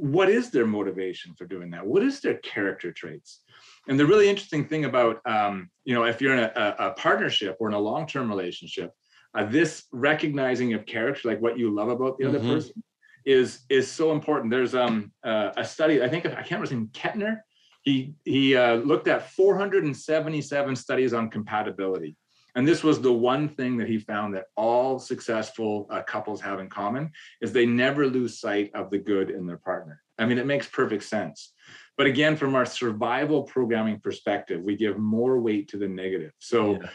[0.00, 3.42] what is their motivation for doing that what is their character traits
[3.88, 7.56] and the really interesting thing about, um, you know, if you're in a, a partnership
[7.60, 8.92] or in a long-term relationship,
[9.34, 12.36] uh, this recognizing of character, like what you love about the mm-hmm.
[12.36, 12.82] other person,
[13.26, 14.50] is is so important.
[14.50, 17.40] There's um uh, a study, I think I can't remember his name, Kettner.
[17.82, 22.16] He he uh, looked at 477 studies on compatibility,
[22.54, 26.60] and this was the one thing that he found that all successful uh, couples have
[26.60, 30.02] in common is they never lose sight of the good in their partner.
[30.18, 31.52] I mean, it makes perfect sense.
[31.96, 36.32] But again, from our survival programming perspective, we give more weight to the negative.
[36.38, 36.88] So yeah.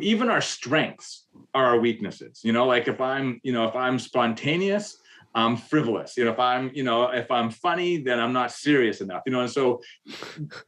[0.00, 2.40] even our strengths are our weaknesses.
[2.42, 4.98] You know, like if I'm, you know, if I'm spontaneous,
[5.34, 6.16] I'm frivolous.
[6.16, 9.22] You know, if I'm, you know, if I'm funny, then I'm not serious enough.
[9.26, 9.80] You know, and so,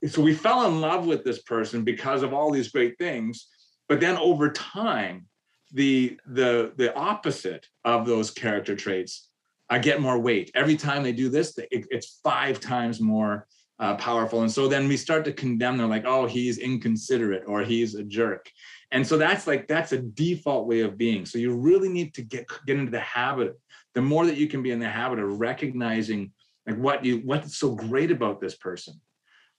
[0.09, 3.47] so we fell in love with this person because of all these great things.
[3.89, 5.27] But then over time,
[5.73, 9.29] the the the opposite of those character traits
[9.69, 11.57] I get more weight every time they do this.
[11.59, 13.47] It, it's five times more
[13.79, 17.63] uh, powerful, and so then we start to condemn them like, oh, he's inconsiderate or
[17.63, 18.51] he's a jerk,
[18.91, 21.27] and so that's like that's a default way of being.
[21.27, 23.59] So you really need to get get into the habit.
[23.95, 26.33] The more that you can be in the habit of recognizing
[26.67, 29.01] like what you what's so great about this person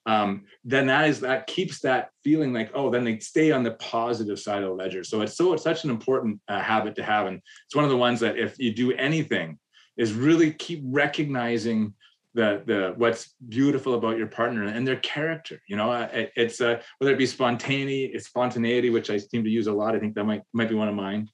[0.07, 3.71] um, then that is that keeps that feeling like oh then they stay on the
[3.71, 5.03] positive side of the ledger.
[5.03, 7.27] So it's so it's such an important uh, habit to have.
[7.27, 9.59] And it's one of the ones that if you do anything
[9.97, 11.93] is really keep recognizing
[12.33, 15.91] the the what's beautiful about your partner and their character you know?
[15.91, 19.73] It, it's uh, whether it be spontaneity it's spontaneity which i seem to use a
[19.73, 19.93] lot.
[19.93, 21.27] I think that might might be one of mine.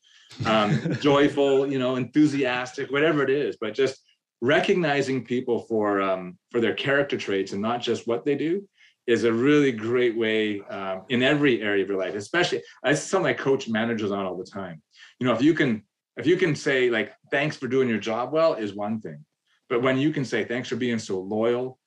[0.47, 3.99] Um, joyful you know enthusiastic whatever it is but just
[4.43, 8.67] recognizing people for um, for their character traits and not just what they do
[9.07, 13.29] is a really great way um, in every area of your life especially it's something
[13.29, 14.81] i coach managers on all the time.
[15.17, 15.83] You know if you can
[16.17, 19.23] if you can say like thanks for doing your job well is one thing.
[19.69, 21.79] But when you can say thanks for being so loyal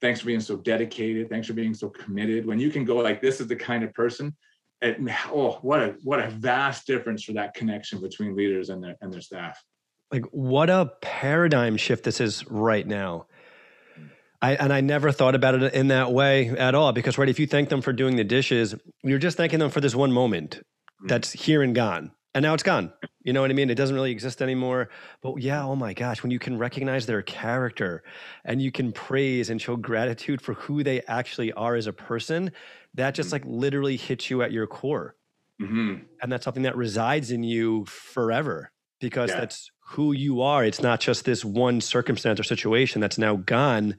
[0.00, 3.20] thanks for being so dedicated thanks for being so committed when you can go like
[3.20, 4.36] this is the kind of person
[4.82, 4.98] it,
[5.32, 9.12] oh what a what a vast difference for that connection between leaders and their and
[9.12, 9.60] their staff
[10.10, 13.26] like what a paradigm shift this is right now.
[14.44, 17.38] I, and I never thought about it in that way at all because right if
[17.38, 20.60] you thank them for doing the dishes you're just thanking them for this one moment
[21.02, 21.08] mm.
[21.08, 22.92] that's here and gone and now it's gone
[23.22, 24.90] you know what i mean it doesn't really exist anymore
[25.22, 28.02] but yeah oh my gosh when you can recognize their character
[28.44, 32.52] and you can praise and show gratitude for who they actually are as a person
[32.92, 33.32] that just mm.
[33.32, 35.16] like literally hits you at your core
[35.58, 35.94] mm-hmm.
[36.20, 39.40] and that's something that resides in you forever because yeah.
[39.40, 40.64] that's who you are.
[40.64, 43.96] It's not just this one circumstance or situation that's now gone.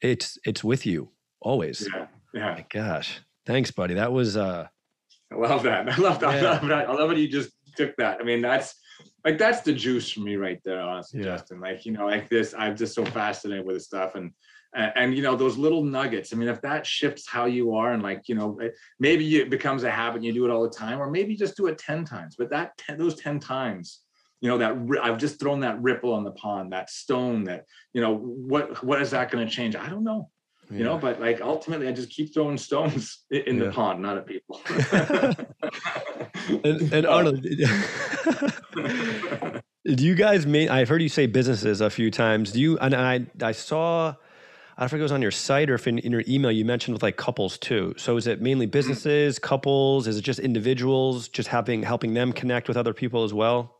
[0.00, 1.10] It's it's with you
[1.40, 1.88] always.
[1.92, 2.06] Yeah.
[2.32, 2.54] Yeah.
[2.54, 3.20] My gosh.
[3.46, 3.94] Thanks, buddy.
[3.94, 4.68] That was uh
[5.32, 5.88] I love that.
[5.92, 6.42] I love that.
[6.42, 6.48] Yeah.
[6.48, 6.88] I, love that.
[6.88, 8.18] I love that you just took that.
[8.20, 8.74] I mean, that's
[9.24, 11.36] like that's the juice for me right there, honestly, yeah.
[11.36, 11.60] Justin.
[11.60, 14.14] Like, you know, like this, I'm just so fascinated with this stuff.
[14.14, 14.32] And
[14.74, 16.32] and, and you know, those little nuggets.
[16.32, 18.58] I mean, if that shifts how you are and like, you know,
[19.00, 21.56] maybe it becomes a habit and you do it all the time, or maybe just
[21.56, 22.36] do it 10 times.
[22.36, 24.00] But that 10, those 10 times
[24.40, 28.00] you know that i've just thrown that ripple on the pond that stone that you
[28.00, 30.28] know what what is that going to change i don't know
[30.70, 30.78] yeah.
[30.78, 33.64] you know but like ultimately i just keep throwing stones in yeah.
[33.64, 34.60] the pond not at people
[36.64, 37.42] and, and Rnold
[39.84, 42.94] do you guys mean i've heard you say businesses a few times do you and
[42.94, 44.14] i i saw
[44.76, 46.52] I don't know if it was on your site or if in, in your email
[46.52, 47.94] you mentioned with like couples too.
[47.96, 48.70] So is it mainly hmm.
[48.70, 50.06] businesses, couples?
[50.06, 53.77] Is it just individuals, just having helping them connect with other people as well?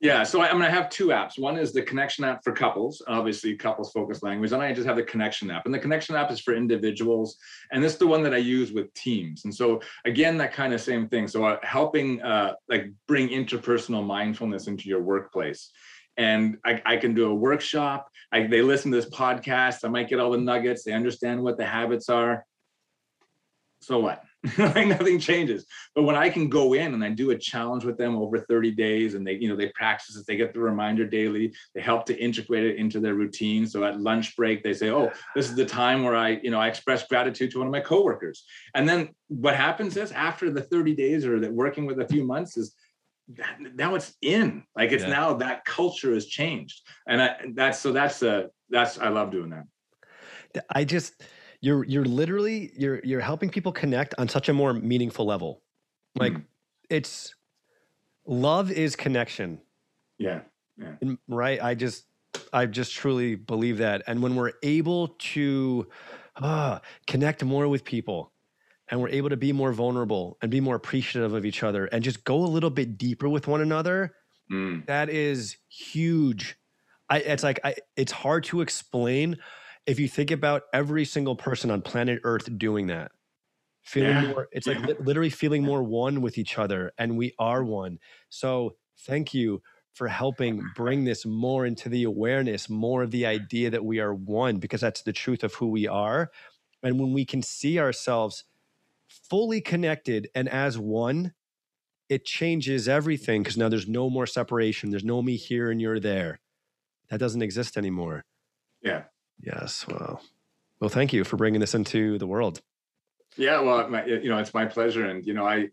[0.00, 1.40] Yeah, so I, am going to have two apps.
[1.40, 4.52] One is the connection app for couples, obviously couples focused language.
[4.52, 5.64] And I just have the connection app.
[5.64, 7.36] And the connection app is for individuals.
[7.72, 9.44] And this is the one that I use with teams.
[9.44, 11.26] And so again, that kind of same thing.
[11.26, 15.70] So uh, helping uh, like bring interpersonal mindfulness into your workplace.
[16.16, 18.08] And I, I can do a workshop.
[18.30, 19.84] I, they listen to this podcast.
[19.84, 20.84] I might get all the nuggets.
[20.84, 22.44] They understand what the habits are.
[23.80, 24.22] So what?
[24.58, 25.66] like nothing changes.
[25.94, 28.70] But when I can go in and I do a challenge with them over 30
[28.72, 32.06] days and they, you know, they practice it, they get the reminder daily, they help
[32.06, 33.66] to integrate it into their routine.
[33.66, 36.60] So at lunch break, they say, Oh, this is the time where I, you know,
[36.60, 38.44] I express gratitude to one of my coworkers.
[38.74, 42.24] And then what happens is after the 30 days or that working with a few
[42.24, 42.76] months is
[43.74, 45.10] now it's in like it's yeah.
[45.10, 46.80] now that culture has changed.
[47.08, 50.64] And I, that's, so that's, uh, that's, I love doing that.
[50.70, 51.22] I just,
[51.60, 55.62] you're you're literally you're you're helping people connect on such a more meaningful level.
[56.14, 56.44] Like mm.
[56.88, 57.34] it's
[58.26, 59.60] love is connection.
[60.18, 60.40] Yeah
[60.78, 60.94] yeah.
[61.00, 61.62] And, right?
[61.62, 62.04] I just
[62.52, 64.02] i just truly believe that.
[64.06, 65.88] And when we're able to
[66.36, 68.32] uh, connect more with people
[68.90, 72.02] and we're able to be more vulnerable and be more appreciative of each other and
[72.04, 74.14] just go a little bit deeper with one another
[74.50, 74.86] mm.
[74.86, 76.56] that is huge.
[77.10, 79.38] I, it's like I, it's hard to explain
[79.88, 83.10] if you think about every single person on planet Earth doing that,
[83.82, 84.26] feeling yeah.
[84.28, 84.78] more, it's yeah.
[84.78, 87.98] like literally feeling more one with each other, and we are one.
[88.28, 88.76] So
[89.06, 89.62] thank you
[89.94, 94.14] for helping bring this more into the awareness, more of the idea that we are
[94.14, 96.30] one, because that's the truth of who we are.
[96.82, 98.44] And when we can see ourselves
[99.08, 101.32] fully connected and as one,
[102.10, 104.90] it changes everything because now there's no more separation.
[104.90, 106.40] There's no me here and you're there.
[107.08, 108.24] That doesn't exist anymore.
[108.82, 109.04] Yeah.
[109.40, 109.86] Yes.
[109.88, 110.20] Well,
[110.80, 112.60] well, thank you for bringing this into the world.
[113.36, 113.60] Yeah.
[113.60, 115.06] Well, my, you know, it's my pleasure.
[115.06, 115.68] And, you know, I,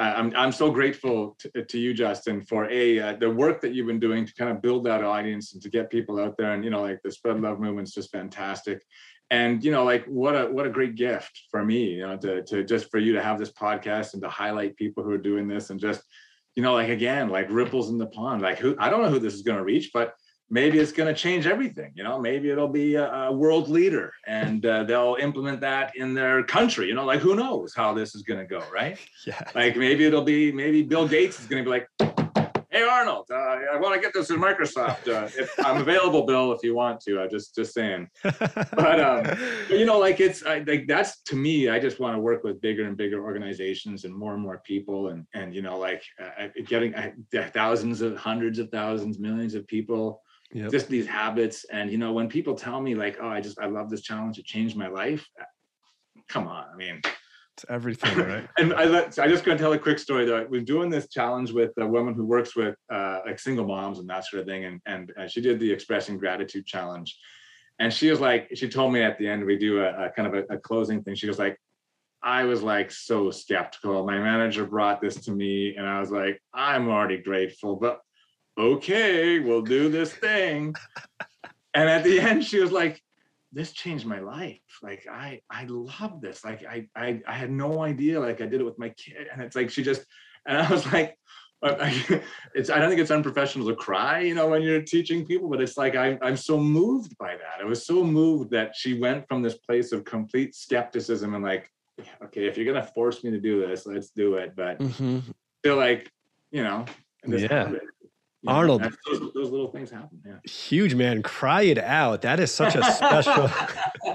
[0.00, 3.86] I'm, I'm so grateful to, to you, Justin, for a uh, the work that you've
[3.86, 6.52] been doing to kind of build that audience and to get people out there.
[6.52, 8.82] And you know, like the spread love movement's just fantastic.
[9.30, 12.42] And you know, like what a what a great gift for me, you know, to
[12.44, 15.46] to just for you to have this podcast and to highlight people who are doing
[15.46, 16.02] this and just
[16.56, 18.40] you know, like again, like ripples in the pond.
[18.40, 20.14] Like who I don't know who this is going to reach, but
[20.50, 21.92] maybe it's going to change everything.
[21.94, 26.12] You know, maybe it'll be a, a world leader, and uh, they'll implement that in
[26.12, 26.88] their country.
[26.88, 28.98] You know, like who knows how this is going to go, right?
[29.26, 29.38] Yeah.
[29.54, 31.88] Like maybe it'll be maybe Bill Gates is going to be like,
[32.70, 35.06] "Hey Rnold, uh, I want to get this in Microsoft.
[35.06, 37.20] Uh, if I'm available, Bill, if you want to.
[37.20, 39.22] I just just saying." But um,
[39.68, 41.68] but you know, like it's I, like that's to me.
[41.68, 45.08] I just want to work with bigger and bigger organizations and more and more people,
[45.08, 47.12] and and you know, like uh, getting uh,
[47.52, 50.22] thousands of hundreds of thousands, millions of people.
[50.52, 50.70] Yep.
[50.72, 53.66] Just these habits, and you know, when people tell me like, "Oh, I just I
[53.66, 54.38] love this challenge.
[54.38, 55.44] It changed my life." uh,
[56.28, 57.00] Come on, I mean,
[57.56, 58.48] It's everything, right?
[58.58, 60.44] and I let, I just going to tell a quick story though.
[60.48, 64.08] We're doing this challenge with a woman who works with uh, like single moms and
[64.10, 67.16] that sort of thing, and and uh, she did the expressing gratitude challenge,
[67.78, 70.26] and she was like, she told me at the end we do a, a kind
[70.26, 71.14] of a, a closing thing.
[71.14, 71.56] She was like,
[72.22, 74.04] I was like so skeptical.
[74.04, 78.00] My manager brought this to me, and I was like, I'm already grateful, but
[78.58, 80.74] okay, we'll do this thing.
[81.74, 83.00] and at the end, she was like,
[83.52, 84.60] this changed my life.
[84.82, 86.44] Like I I love this.
[86.44, 88.20] Like I I I had no idea.
[88.20, 90.04] Like I did it with my kid, and it's like she just
[90.46, 91.18] and I was like,
[91.62, 92.22] I,
[92.54, 95.60] it's I don't think it's unprofessional to cry, you know, when you're teaching people, but
[95.60, 97.60] it's like I'm, I'm so moved by that.
[97.60, 101.68] I was so moved that she went from this place of complete skepticism and like,
[102.24, 104.54] okay, if you're gonna force me to do this, let's do it.
[104.56, 105.22] But Mhm.
[105.64, 106.10] feel like,
[106.50, 106.86] you know,
[107.24, 107.64] this Yeah.
[107.64, 107.82] habit,
[108.42, 108.80] you Rnold.
[109.06, 110.20] those, those little things happen.
[110.26, 110.36] Yeah.
[110.50, 112.22] Huge man, cry it out.
[112.22, 113.48] That is such a special.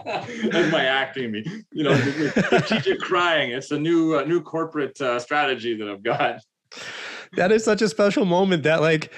[0.06, 1.32] That's my acting.
[1.32, 3.52] Me, you know, strategic crying.
[3.52, 6.40] It's a new, uh, new corporate uh, strategy that I've got.
[7.36, 9.12] that is such a special moment that like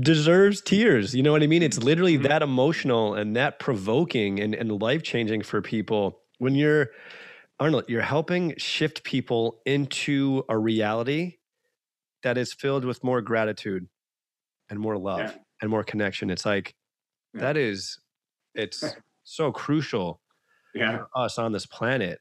[0.00, 1.14] deserves tears.
[1.14, 1.62] You know what I mean?
[1.62, 2.24] It's literally Mhm.
[2.24, 6.90] that emotional and that provoking and, and life changing for people when you're
[7.60, 11.38] Rnold, you're helping shift people into a reality
[12.22, 13.88] that is filled with more gratitude
[14.70, 15.32] and more love Yeah.
[15.62, 16.30] and more connection.
[16.30, 16.74] It's like
[17.34, 17.40] Yeah.
[17.42, 17.98] that is
[18.54, 18.82] it's
[19.24, 20.20] so crucial
[20.74, 20.98] Yeah.
[20.98, 22.20] for us on this planet.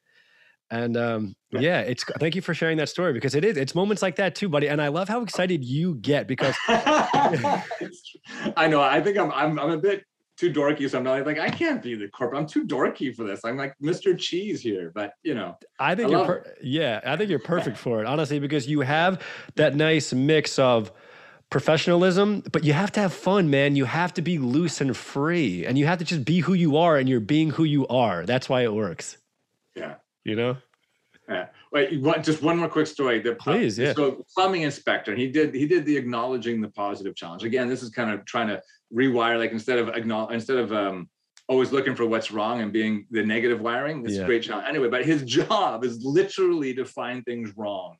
[0.70, 1.60] And um, Yeah.
[1.62, 4.36] yeah, it's thank you for sharing that story because it is it's moments like that
[4.36, 4.68] too, buddy.
[4.68, 7.64] And I love how excited you get because I
[8.70, 8.82] know.
[8.82, 10.04] I think I'm, I'm, I'm a bit
[10.38, 10.90] too dorky.
[10.90, 12.42] So I'm not like, I can't be the corporate.
[12.42, 13.42] I'm too dorky for this.
[13.46, 14.18] I'm like Mr.
[14.18, 17.78] Cheese here, but you know, I think I you're per- yeah, I think you're perfect
[17.86, 19.22] for it, honestly, because you have
[19.56, 20.92] that nice mix of
[21.50, 23.76] professionalism, but you have to have fun, man.
[23.76, 26.78] You have to be loose and free, and you have to just be who you
[26.78, 28.26] are, and you're being who you are.
[28.26, 29.18] That's why it works.
[29.76, 29.96] yeah.
[30.24, 30.58] You know?
[31.30, 31.48] Yeah.
[31.72, 33.20] Wait, just one more quick story.
[33.20, 33.94] The pl- Please, yeah.
[33.94, 37.44] So plumbing inspector, he did he did the acknowledging the positive challenge.
[37.44, 38.62] Again, this is kind of trying to
[38.94, 41.10] rewire, like instead of acknowledge instead of um
[41.50, 44.24] always looking for what's wrong and being the negative wiring, this is Yeah.
[44.24, 44.68] a great challenge.
[44.70, 47.98] Anyway, but his job is literally to find things wrong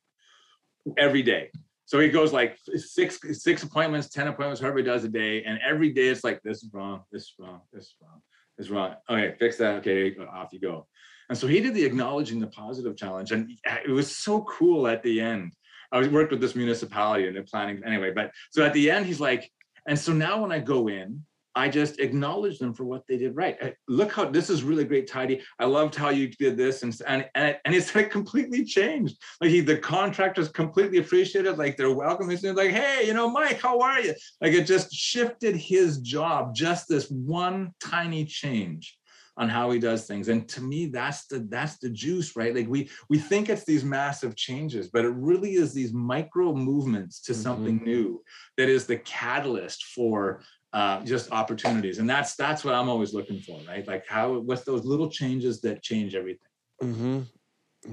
[0.98, 1.50] every day.
[1.88, 5.44] So he goes like six six appointments, 10 appointments, however he does a day.
[5.46, 8.22] And every day it's like this is wrong, this is wrong, this is wrong,
[8.58, 8.96] this is wrong.
[9.10, 9.76] Okay, fix that.
[9.78, 10.86] Okay, off you go.
[11.30, 13.50] And so he did the acknowledging the positive challenge, and
[13.86, 15.54] it was so cool at the end.
[15.94, 19.22] I worked with this municipality and they're planning anyway, but so at the end he's
[19.22, 19.50] like,
[19.88, 21.24] and so now when I go in,
[21.58, 23.58] I just acknowledge them for what they did right.
[23.62, 25.42] Uh, Look how this is really great, tidy.
[25.60, 29.18] I loved how you did this, and and and, and it's like completely changed.
[29.42, 31.58] Like he, the contractors completely appreciated.
[31.58, 32.30] Like they're welcome.
[32.30, 34.14] He's like, hey, you know, Mike, how are you?
[34.40, 36.54] Like it just shifted his job.
[36.54, 38.96] Just this one tiny change
[39.38, 42.68] on how he does things and to me that's the that's the juice right like
[42.68, 47.34] we we think it's these massive changes but it really is these micro movements to
[47.36, 48.22] something new
[48.58, 50.42] that is the catalyst for
[50.74, 54.64] uh, just opportunities and that's that's what i'm always looking for right like how what's
[54.64, 56.48] those little changes that change everything
[56.82, 57.22] Mm-hmm.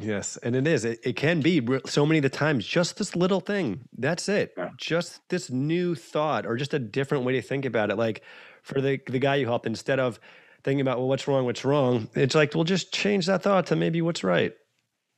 [0.00, 0.84] Yes, and it is.
[0.84, 3.80] It, it can be so many of the times just this little thing.
[3.96, 4.52] That's it.
[4.56, 4.70] Yeah.
[4.76, 7.96] Just this new thought or just a different way to think about it.
[7.96, 8.22] Like
[8.62, 10.18] for the the guy you helped, instead of
[10.64, 13.76] thinking about well, what's wrong, what's wrong, it's like we'll just change that thought to
[13.76, 14.54] maybe what's right.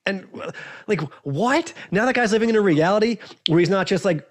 [0.06, 0.26] And
[0.86, 1.72] like what?
[1.90, 4.26] Now that guy's living in a reality where he's not just like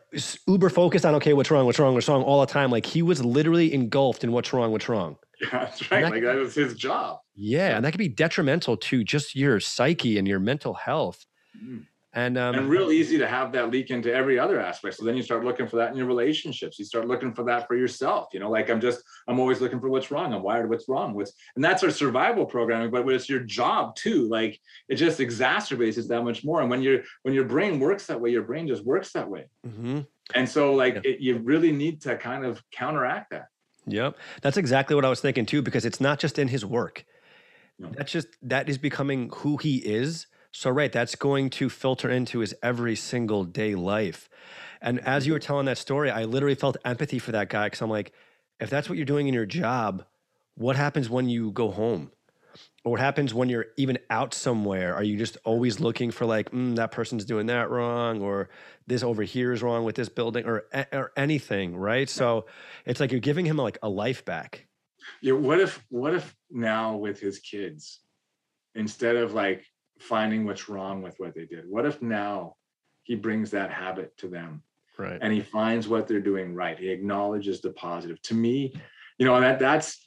[0.47, 2.71] uber focused on okay, what's wrong, what's wrong, what's wrong all the time.
[2.71, 5.17] Like he was literally engulfed in what's wrong, what's wrong.
[5.41, 8.77] yeah that's right that- like that was his job Yeah, and that could be detrimental
[8.77, 11.25] to just your psyche and your mental health.
[11.61, 11.85] Mm.
[12.17, 14.95] And um, and real easy to have that leak into every other aspect.
[14.95, 16.79] So then you start looking for that in your relationships.
[16.79, 18.29] You start looking for that for yourself.
[18.33, 20.33] You know, like I'm just, I'm always looking for what's wrong.
[20.33, 21.13] I'm wired what's wrong.
[21.13, 24.57] What's and that's our survival programming, but it's your job too, like
[24.87, 26.61] it just exacerbates it that much more.
[26.61, 29.45] And when your when your brain works that way, your brain just works that way.
[29.67, 30.07] mhm.
[30.33, 31.01] And so like Yeah.
[31.03, 33.47] it, you really need to kind of counteract that.
[33.87, 34.17] Yep.
[34.41, 37.03] That's exactly what I was thinking too, because it's not just in his work.
[37.77, 37.89] No.
[37.89, 40.27] That's just that is becoming who he is.
[40.57, 44.29] So, right, that's going to filter into his every single day life.
[44.81, 47.81] And as you were telling that story, I literally felt empathy for that guy because
[47.81, 48.13] I'm like,
[48.61, 50.05] if that's what you're doing in your job,
[50.55, 52.09] what happens when you go home?
[52.85, 54.95] Or what happens when you're even out somewhere?
[54.95, 58.47] Are you just always looking for like, mm, that person's doing that wrong, or
[58.87, 62.09] this over here is wrong with this building, or or anything, right?
[62.09, 62.45] So
[62.85, 64.67] it's like you're giving him like a life back.
[65.21, 65.33] Yeah.
[65.33, 67.99] What if what if now with his kids,
[68.73, 69.65] instead of like
[69.99, 72.55] finding what's wrong with what they did, what if now
[73.03, 74.63] he brings that habit to them?
[74.97, 75.19] Right.
[75.21, 76.77] And he finds what they're doing right.
[76.79, 78.21] He acknowledges the positive.
[78.23, 78.73] To me
[79.17, 80.05] you know that that's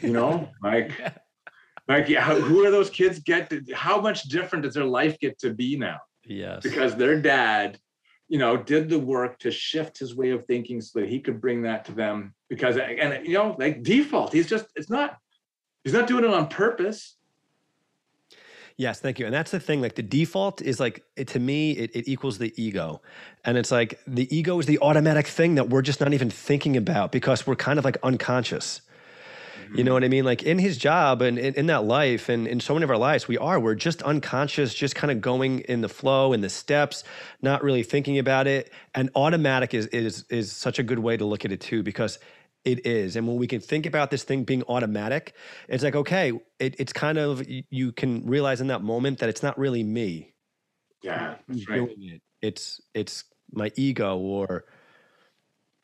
[0.00, 0.92] you know like
[1.88, 5.38] like yeah, who are those kids get to, how much different does their life get
[5.38, 5.98] to be now?
[6.24, 6.62] Yes.
[6.62, 7.78] Because their dad
[8.28, 11.40] you know did the work to shift his way of thinking so that he could
[11.40, 12.34] bring that to them.
[12.48, 15.16] Because and you know like default he's just it's not
[15.84, 17.15] he's not doing it on purpose
[18.78, 19.24] Yes, thank you.
[19.24, 19.80] And that's the thing.
[19.80, 23.00] Like the default is like it, to me, it, it equals the ego,
[23.44, 26.76] and it's like the ego is the automatic thing that we're just not even thinking
[26.76, 28.82] about because we're kind of like unconscious.
[29.74, 29.94] You know mm-hmm.
[29.94, 30.24] what I mean?
[30.24, 32.96] Like in his job and in, in, that life and in so many of our
[32.96, 33.58] lives, we are.
[33.58, 37.02] We're just unconscious, just kind of going in the flow, in the steps,
[37.42, 38.70] not really thinking about it.
[38.94, 42.18] And automatic is is is such a good way to look at it too, because
[42.66, 43.14] it is.
[43.14, 45.34] And when we can think about this thing being automatic,
[45.68, 49.42] it's like, okay, it, it's kind of, you can realize in that moment that it's
[49.42, 50.34] not really me.
[51.02, 51.88] Yeah, that's right.
[51.96, 52.22] It.
[52.42, 54.64] It's, it's my ego or,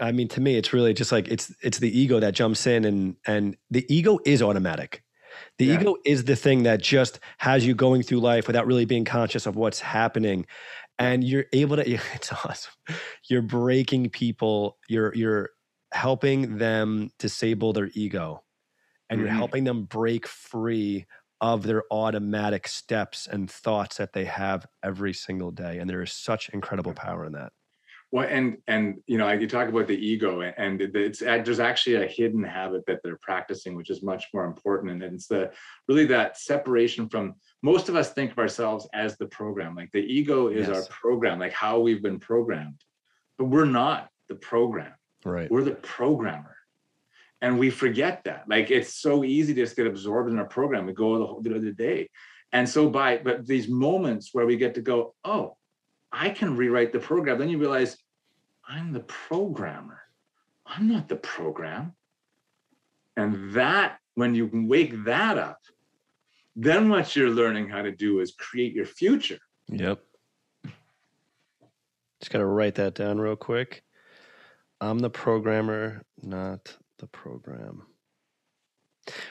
[0.00, 2.84] I mean, to me, it's really just like, it's, it's the ego that jumps in
[2.84, 5.04] and, and the ego is automatic.
[5.58, 5.80] The yeah.
[5.80, 9.46] ego is the thing that just has you going through life without really being conscious
[9.46, 10.46] of what's happening
[10.98, 12.72] and you're able to it's awesome
[13.30, 15.48] you're breaking people you're you're
[15.92, 18.42] helping them disable their ego
[19.10, 19.26] and mm-hmm.
[19.26, 21.06] you're helping them break free
[21.40, 26.12] of their automatic steps and thoughts that they have every single day and there is
[26.12, 27.52] such incredible power in that
[28.12, 32.06] well and and you know you talk about the ego and it's there's actually a
[32.06, 35.50] hidden habit that they're practicing which is much more important and it's the
[35.88, 39.98] really that separation from most of us think of ourselves as the program like the
[39.98, 40.76] ego is yes.
[40.76, 42.80] our program like how we've been programmed
[43.36, 44.92] but we're not the program
[45.24, 45.50] Right.
[45.50, 46.56] We're the programmer.
[47.40, 48.44] And we forget that.
[48.48, 50.86] Like it's so easy to just get absorbed in our program.
[50.86, 52.08] We go the whole the day.
[52.52, 55.56] And so by but these moments where we get to go, oh,
[56.12, 57.96] I can rewrite the program, then you realize
[58.68, 60.00] I'm the programmer.
[60.66, 61.94] I'm not the program.
[63.16, 65.58] And that, when you wake that up,
[66.54, 69.38] then what you're learning how to do is create your future.
[69.68, 70.02] Yep.
[72.20, 73.82] Just got to write that down real quick.
[74.82, 77.84] I'm the programmer, not the program.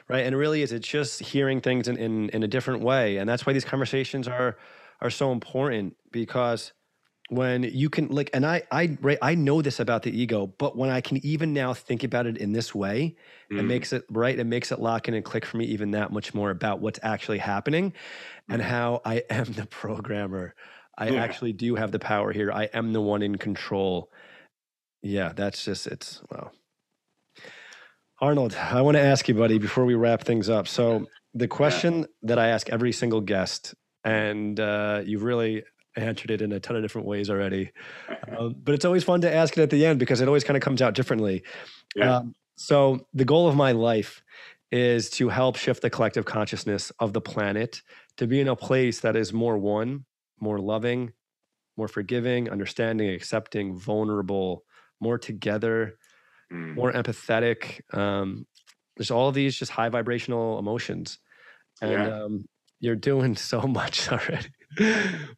[0.07, 0.25] Right.
[0.25, 3.17] And really is, it's just hearing things in, in, in a different way.
[3.17, 4.57] And that's why these conversations are
[5.01, 6.73] are so important because
[7.29, 10.77] when you can like and I I right, I know this about the ego, but
[10.77, 13.15] when I can even now think about it in this way,
[13.51, 13.59] mm.
[13.59, 16.11] it makes it right, it makes it lock in and click for me even that
[16.11, 17.93] much more about what's actually happening
[18.47, 18.65] and mm.
[18.65, 20.55] how I am the programmer.
[20.97, 21.23] I yeah.
[21.23, 22.51] actually do have the power here.
[22.51, 24.11] I am the one in control.
[25.01, 26.51] Yeah, that's just it's well.
[28.21, 30.67] Rnold, I want to ask you, buddy, before we wrap things up.
[30.67, 33.73] So the question that I ask every single guest,
[34.03, 35.63] and uh, you've really
[35.95, 37.71] answered it in a ton of different ways already,
[38.37, 40.55] um, but it's always fun to ask it at the end because it always kind
[40.55, 41.43] of comes out differently.
[41.95, 42.17] Yeah.
[42.17, 44.21] Um, so the goal of my life
[44.71, 47.81] is to help shift the collective consciousness of the planet
[48.17, 50.05] to be in a place that is more one,
[50.39, 51.11] more loving,
[51.75, 54.63] more forgiving, understanding, accepting, vulnerable,
[55.01, 55.97] more together,
[56.51, 56.75] mm.
[56.75, 57.81] more empathetic.
[57.95, 58.45] Um,
[58.95, 61.19] there's all these just high vibrational emotions,
[61.81, 62.23] and yeah.
[62.23, 62.45] um,
[62.79, 64.47] you're doing so much already.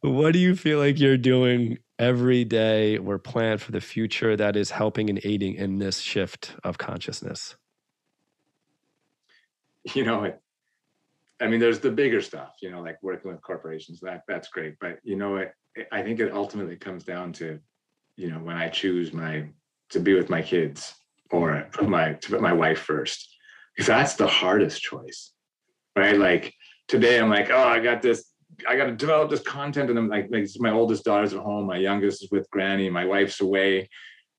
[0.02, 4.56] what do you feel like you're doing every day or plan for the future that
[4.56, 7.56] is helping and aiding in this shift of consciousness?
[9.94, 10.32] You know,
[11.40, 14.00] I mean, there's the bigger stuff, you know, like working with corporations.
[14.00, 15.52] That that's great, but you know, it,
[15.92, 17.58] I think it ultimately comes down to
[18.16, 19.46] you know when i choose my
[19.90, 20.94] to be with my kids
[21.30, 23.36] or put my to put my wife first
[23.74, 25.32] because that's the hardest choice
[25.96, 26.18] right?
[26.18, 26.52] Like
[26.86, 28.32] today i'm like oh i got this
[28.68, 31.66] i got to develop this content and i'm like, like my oldest daughter's at home
[31.66, 33.88] my youngest is with granny my wife's away.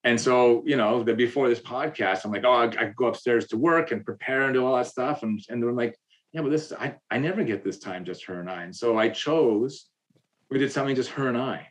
[0.04, 3.48] And so you know the, before this podcast i'm like oh I, I go upstairs
[3.48, 5.98] to work and prepare and do all that stuff and and they're like
[6.34, 8.62] yeah but this I, I never get this time just her and i.
[8.64, 9.88] And so i chose
[10.52, 11.68] we did something just her and i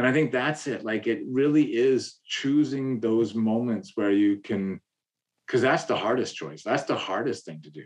[0.00, 4.80] and i think that's it like it really is choosing those moments where you can
[5.46, 7.84] because that's the hardest choice that's the hardest thing to do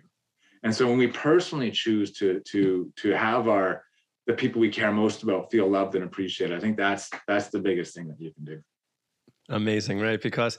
[0.64, 3.84] And so when we personally choose to to to have our
[4.26, 7.58] the people we care most about feel loved and appreciated, I think that's that's the
[7.58, 8.62] biggest thing that you can do.
[9.50, 10.20] Amazing, right?
[10.20, 10.58] Because,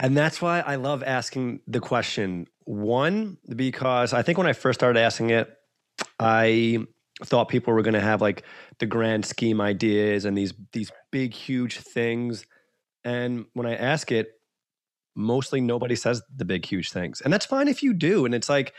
[0.00, 2.48] and that's why I love asking the question.
[2.64, 5.56] One, because I think when I first started asking it,
[6.18, 6.84] I
[7.22, 8.42] thought people were going to have like
[8.80, 12.44] the grand scheme ideas and these these big huge things
[13.04, 14.32] and when i ask it
[15.14, 18.48] mostly nobody says the big huge things and that's fine if you do and it's
[18.48, 18.72] like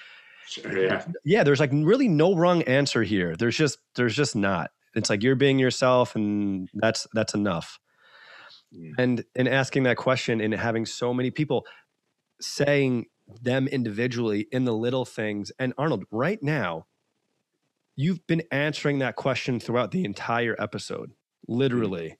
[0.47, 1.03] Sure, yeah.
[1.23, 5.23] yeah there's like really no wrong answer here there's just there's just not it's like
[5.23, 7.79] you're being yourself and that's that's enough
[8.75, 8.93] Mm.
[8.97, 11.65] and in asking that question and having so many people
[12.41, 13.05] saying
[13.41, 16.87] them individually in the little things and Rnold right now
[17.95, 21.11] you've been answering that question throughout the entire episode
[21.47, 22.17] literally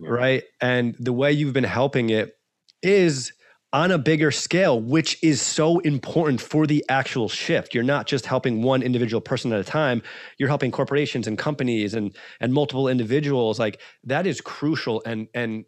[0.00, 0.08] Yeah.
[0.10, 0.42] right?
[0.60, 2.34] And the way you've been helping it
[2.82, 3.32] is
[3.72, 7.74] on a bigger scale which is so important for the actual shift.
[7.74, 10.02] You're not just helping one individual person at a time.
[10.38, 13.58] You're helping corporations and companies and and multiple individuals.
[13.58, 15.02] Like that is crucial.
[15.06, 15.64] And and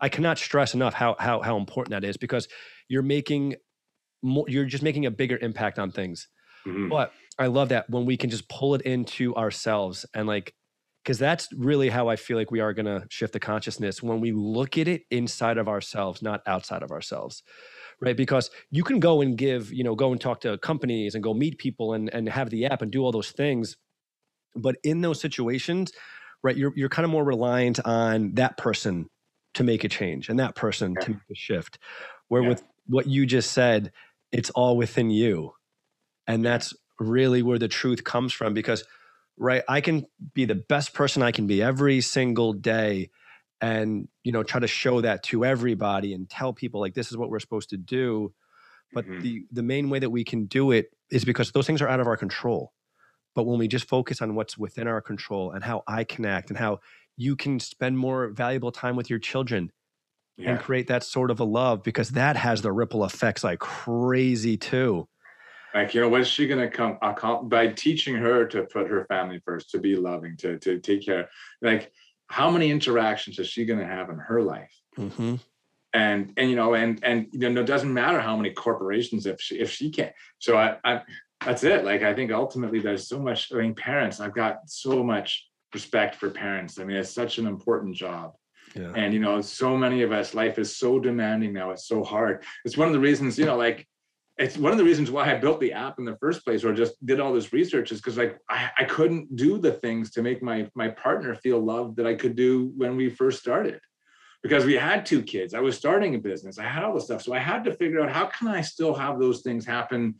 [0.00, 2.48] i cannot stress enough how how how important that is because
[2.88, 3.54] you're making
[4.22, 6.28] more you're just making a bigger impact on things.
[6.66, 6.88] Mhm.
[6.90, 10.54] but I love that when we can just pull it into ourselves and like,
[11.04, 14.20] because that's really how I feel like we are going to shift the consciousness when
[14.20, 17.42] we look at it inside of ourselves, not outside of ourselves.
[18.00, 18.16] Right.
[18.16, 21.32] Because you can go and give, you know, go and talk to companies and go
[21.32, 23.76] meet people and, and have the app and do all those things.
[24.54, 25.92] But in those situations,
[26.42, 29.08] right, you're, you're kind of more reliant on that person
[29.54, 31.78] to make a change and that person to make a shift.
[32.28, 32.48] Where Yeah.
[32.48, 33.92] with what you just said,
[34.32, 35.52] it's all within you.
[36.26, 38.84] And that's really where the truth comes from because
[39.36, 43.10] right i can be the best person i can be every single day
[43.60, 47.16] and you know try to show that to everybody and tell people like this is
[47.16, 48.34] what we're supposed to do.
[48.94, 49.20] But Mhm.
[49.20, 52.00] the the main way that we can do it is because those things are out
[52.00, 52.72] of our control.
[53.34, 56.58] But when we just focus on what's within our control and how i connect and
[56.58, 56.80] how
[57.16, 59.72] you can spend more valuable time with your children
[60.44, 64.56] and create that sort of a love because that has the ripple effects like crazy
[64.56, 65.08] too
[65.76, 68.88] Like, you know, what is she going to come accom- by teaching her to put
[68.88, 71.28] her family first, to be loving, to, to take care?
[71.60, 71.92] Like,
[72.28, 74.72] how many interactions is she going to have in her life?
[74.96, 75.34] mm-hmm.
[75.92, 79.38] And, and, you know, and, and, you know, it doesn't matter how many corporations if
[79.38, 80.14] she, if she can't.
[80.38, 81.02] So I, I,
[81.44, 81.84] that's it.
[81.84, 86.14] Like, I think ultimately there's so much, I mean, parents, I've got so much respect
[86.14, 86.78] for parents.
[86.80, 88.32] I mean, it's such an important job.
[88.74, 91.70] yeah And you know, so many of us, life is so demanding now.
[91.70, 92.44] It's so hard.
[92.64, 93.86] It's one of the reasons, you know, like
[94.38, 96.74] it's one of the reasons why I built the app in the first place, or
[96.74, 100.22] just did all this research, is because like I, I couldn't do the things to
[100.22, 103.80] make my my partner feel loved that I could do when we first started.
[104.42, 105.54] Because we had two kids.
[105.54, 106.58] I was starting a business.
[106.58, 107.22] I had all this stuff.
[107.22, 110.14] So I had to figure out how can I still have those things happen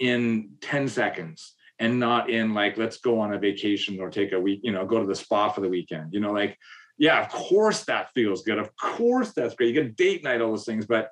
[0.00, 4.40] in 10 seconds and not in like, let's go on a vacation or take a
[4.40, 6.12] week, you know, go to the spa for the weekend.
[6.12, 6.58] You know, like
[6.98, 8.58] yeah, of course that feels good.
[8.58, 9.74] Of course that's great.
[9.74, 11.10] You get date night, all those things, but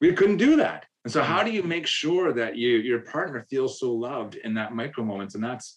[0.00, 0.86] we couldn't do that.
[1.04, 4.54] And so, how do you make sure that you your partner feels so loved in
[4.54, 5.34] that micro moments?
[5.34, 5.76] And that's,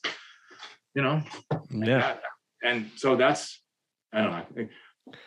[0.95, 1.21] you know,
[1.69, 2.21] yeah that-
[2.63, 3.61] and so that's,
[4.13, 4.67] I don't know.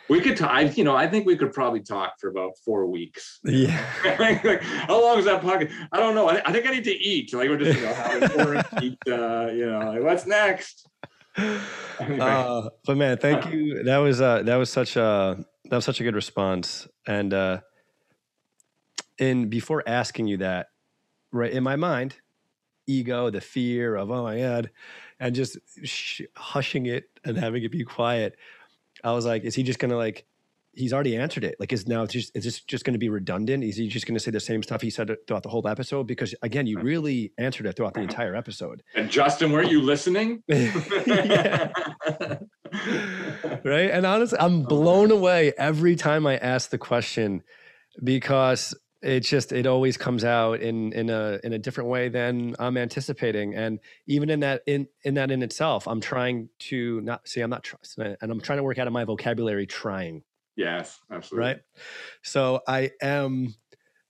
[0.09, 0.51] We could talk.
[0.51, 3.39] I, you know, I think we could probably talk for about four weeks.
[3.45, 3.83] yeah
[4.19, 5.71] like, how long is that pocket?
[5.93, 6.29] I don't know.
[6.29, 7.33] I, I think I need to eat.
[7.33, 8.99] Like we're just, you know, having eat.
[9.07, 10.87] Uh, you know, like, what's next?
[11.37, 13.83] uh, but man, thank you.
[13.85, 16.89] That was uh, that was such a that was such a good response.
[17.07, 17.61] And uh,
[19.21, 20.69] in before asking you that,
[21.33, 22.17] right in my mind,
[22.87, 24.71] ego, the fear of oh my god,
[25.21, 28.37] and just sh- hushing it and having it be quiet.
[29.05, 30.27] I was like, is he just gonna like?
[30.73, 31.57] He's already answered it.
[31.59, 33.65] Like, is now it's just is this just going to be redundant?
[33.65, 36.07] Is he just going to say the same stuff he said throughout the whole episode?
[36.07, 38.81] Because again, you really answered it throughout the entire episode.
[38.95, 40.45] And Justin, weren't you listening?
[43.65, 47.43] Right and honestly i'm blown away every time i ask the question
[48.03, 52.55] because it just it always comes out in in a in a different way than
[52.59, 57.27] i'm anticipating and even in that in in that in itself i'm trying to not
[57.27, 60.23] see i'm not tr- and i'm trying to work out of my vocabulary trying
[60.57, 61.49] yes, absolutely.
[61.49, 61.61] right
[62.23, 63.55] so i am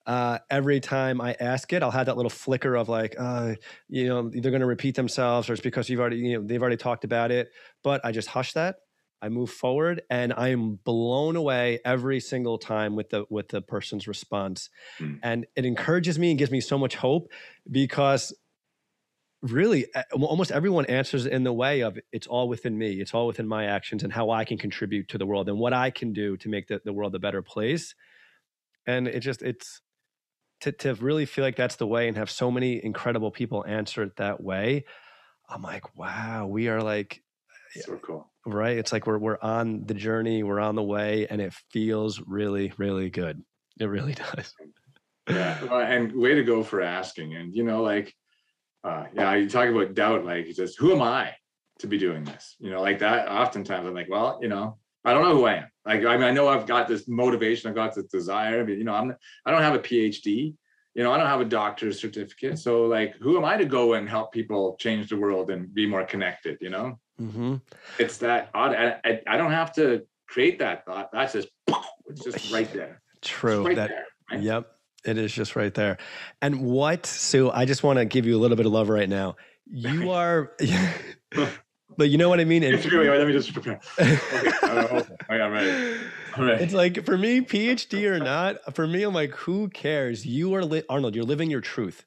[0.07, 3.55] uh, every time I ask it, I'll have that little flicker of like, uh,
[3.89, 6.61] you know, they're going to repeat themselves, or it's because you've already, you know, they've
[6.61, 7.51] already talked about it.
[7.85, 8.77] But I just hush that.
[9.23, 13.63] I move forward, and I am blown away every single time with the with the
[13.63, 14.71] person's response,
[15.01, 15.21] Mm.
[15.23, 17.31] and it encourages me and gives me so much hope
[17.71, 18.35] because
[19.43, 23.49] really almost everyone answers in the way of it's all within me it's all within
[23.49, 26.37] my actions and how i can contribute to the world and what i can do
[26.37, 27.95] to make the, the world a better place
[28.87, 29.81] and it just it's
[30.61, 34.03] to to really feel like that's the way and have so many incredible people answer
[34.03, 34.85] it that way,
[35.49, 37.23] I'm like, wow, we are like
[37.71, 38.30] So cool.
[38.47, 38.77] Right.
[38.77, 42.73] It's like we're we're on the journey, we're on the way, and it feels really,
[42.79, 43.43] really good.
[43.79, 44.55] It really does.
[45.29, 45.63] Yeah.
[45.65, 47.37] Well, and way to go for asking.
[47.37, 48.15] And you know, like,
[48.85, 50.25] uh, yeah, you talk about doubt.
[50.25, 51.35] Like he says, "Who am I
[51.79, 53.29] to be doing this?" You know, like that.
[53.29, 55.69] Oftentimes, I'm like, well, you know, I don't know who I am.
[55.87, 58.85] Like, I mean, I know I've got this motivation, I've got this desire, but you
[58.85, 59.15] know, I'm
[59.47, 60.55] I don't have a PhD.
[60.95, 62.59] You know, I don't have a doctor's certificate.
[62.59, 65.87] So, like, who am I to go and help people change the world and be
[65.87, 66.59] more connected?
[66.61, 67.57] You know, hmm
[67.99, 68.75] it's that odd.
[68.75, 71.11] I, I, I don't have to create that thought.
[71.13, 71.49] That's just
[72.07, 73.03] it's just right there.
[73.21, 73.67] True.
[73.67, 74.07] right that there.
[74.31, 74.43] right?
[74.43, 74.73] Yep.
[75.05, 75.99] It is just right there.
[76.43, 79.09] And what, Sue, I just want to give you a little bit of love right
[79.09, 79.37] now.
[79.67, 80.53] You are,
[81.97, 82.63] but you know what I mean?
[82.63, 83.81] It's really, let me just prepare.
[83.99, 84.51] Okay.
[85.31, 86.01] I got ready.
[86.37, 86.61] All right.
[86.61, 90.27] It's like for me, PhD or not, for me, I'm like, who cares?
[90.27, 91.15] You are li- Rnold.
[91.15, 92.05] You're living your truth.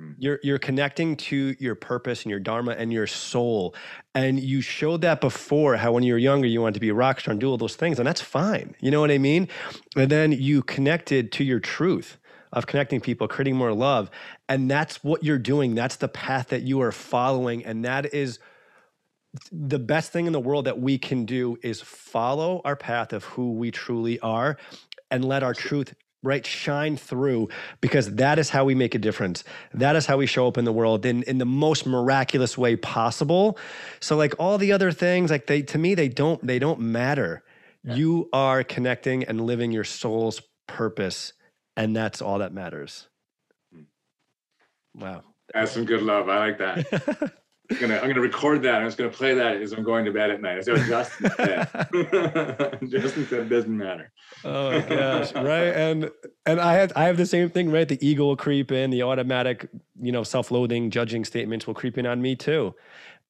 [0.00, 0.14] Mm.
[0.18, 3.74] You're you're connecting to your purpose and your dharma and your soul,
[4.14, 5.76] and you showed that before.
[5.76, 7.58] How when you were younger, you wanted to be a rock star and do all
[7.58, 8.74] those things, and that's fine.
[8.80, 9.48] You know what I mean?
[9.96, 12.16] And then you connected to your truth
[12.52, 14.10] of connecting people, creating more love,
[14.48, 15.74] and that's what you're doing.
[15.74, 18.38] That's the path that you are following, and that is
[19.50, 23.24] the best thing in the world that we can do is follow our path of
[23.24, 24.58] who we truly are
[25.10, 27.48] and let our truth right shine through
[27.80, 29.42] because that is how we make a difference
[29.74, 32.76] that is how we show up in the world in in the most miraculous way
[32.76, 33.58] possible
[34.00, 37.42] so like all the other things like they to me they don't they don't matter
[37.84, 37.94] Yeah.
[37.96, 41.32] you are connecting and living your soul's purpose
[41.76, 43.08] and that's all that matters
[43.74, 43.82] Hmm.
[44.94, 45.22] wow
[45.52, 46.28] That's some good love.
[46.28, 47.32] I like that.
[47.72, 48.76] I'm gonna I'm gonna record that.
[48.76, 50.64] I'm just gonna play that as I'm going to bed at night.
[50.64, 51.68] So Justin said.
[52.88, 54.12] Justin said doesn't matter.
[54.44, 55.68] Oh my gosh, right?
[55.68, 56.10] And
[56.46, 57.88] and I have I have the same thing, right?
[57.88, 59.68] The ego will creep in, the automatic,
[60.00, 62.74] you know, self-loathing, judging statements will creep in on me too.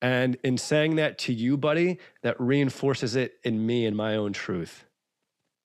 [0.00, 4.32] And in saying that to you, buddy, that reinforces it in me and my own
[4.32, 4.84] truth.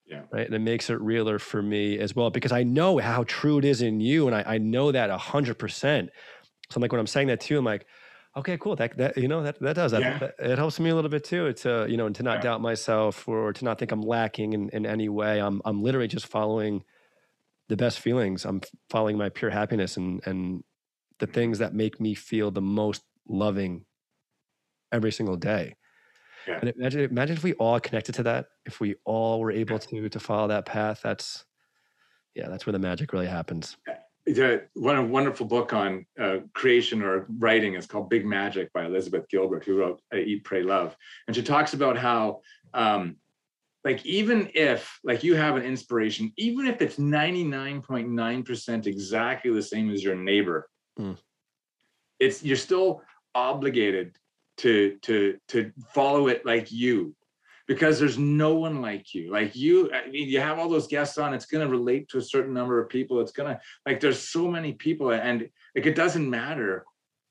[0.05, 0.21] Yeah.
[0.31, 0.45] Right.
[0.45, 3.65] And it makes it realer for me as well because I know how true it
[3.65, 4.27] is in you.
[4.27, 6.11] And I, I know that a hundred percent.
[6.69, 7.85] So I'm like when I'm saying that to you, I'm like,
[8.37, 8.75] okay, cool.
[8.75, 10.17] That that you know, that that does that, Yeah.
[10.19, 11.45] that- it helps me a little bit too.
[11.47, 12.41] It's uh, you know, and to not Yeah.
[12.41, 15.39] doubt myself or to not think I'm lacking in, in any way.
[15.41, 16.83] I'm I'm literally just following
[17.69, 18.45] the best feelings.
[18.45, 20.63] I'm following my pure happiness and and
[21.19, 23.85] the things that make me feel the most loving
[24.91, 25.75] every single day.
[26.47, 26.59] Yeah.
[26.61, 30.09] And imagine imagine if we all connected to that, if we all were able to
[30.09, 31.01] to follow that path.
[31.03, 31.43] That's
[32.35, 33.75] yeah, that's where the magic really happens.
[34.73, 39.27] One a wonderful book on uh, creation or writing is called Big Magic by Elizabeth
[39.29, 40.95] Gilbert, who wrote uh, Eat, Pray, Love,
[41.27, 42.41] and she talks about how,
[42.73, 43.15] um,
[43.85, 48.43] like, even if like you have an inspiration, even if it's ninety nine point nine
[48.43, 50.67] percent exactly the same as your neighbor,
[50.99, 51.15] Mm.
[52.19, 53.03] it's you're still
[53.35, 54.17] obligated
[54.57, 57.15] to to to follow it like you
[57.67, 59.31] because there's no one like you.
[59.31, 62.17] Like you i mean you have all those guests on it's going to relate to
[62.17, 65.85] a certain number of people it's going to like there's so many people and like
[65.85, 66.85] it doesn't matter.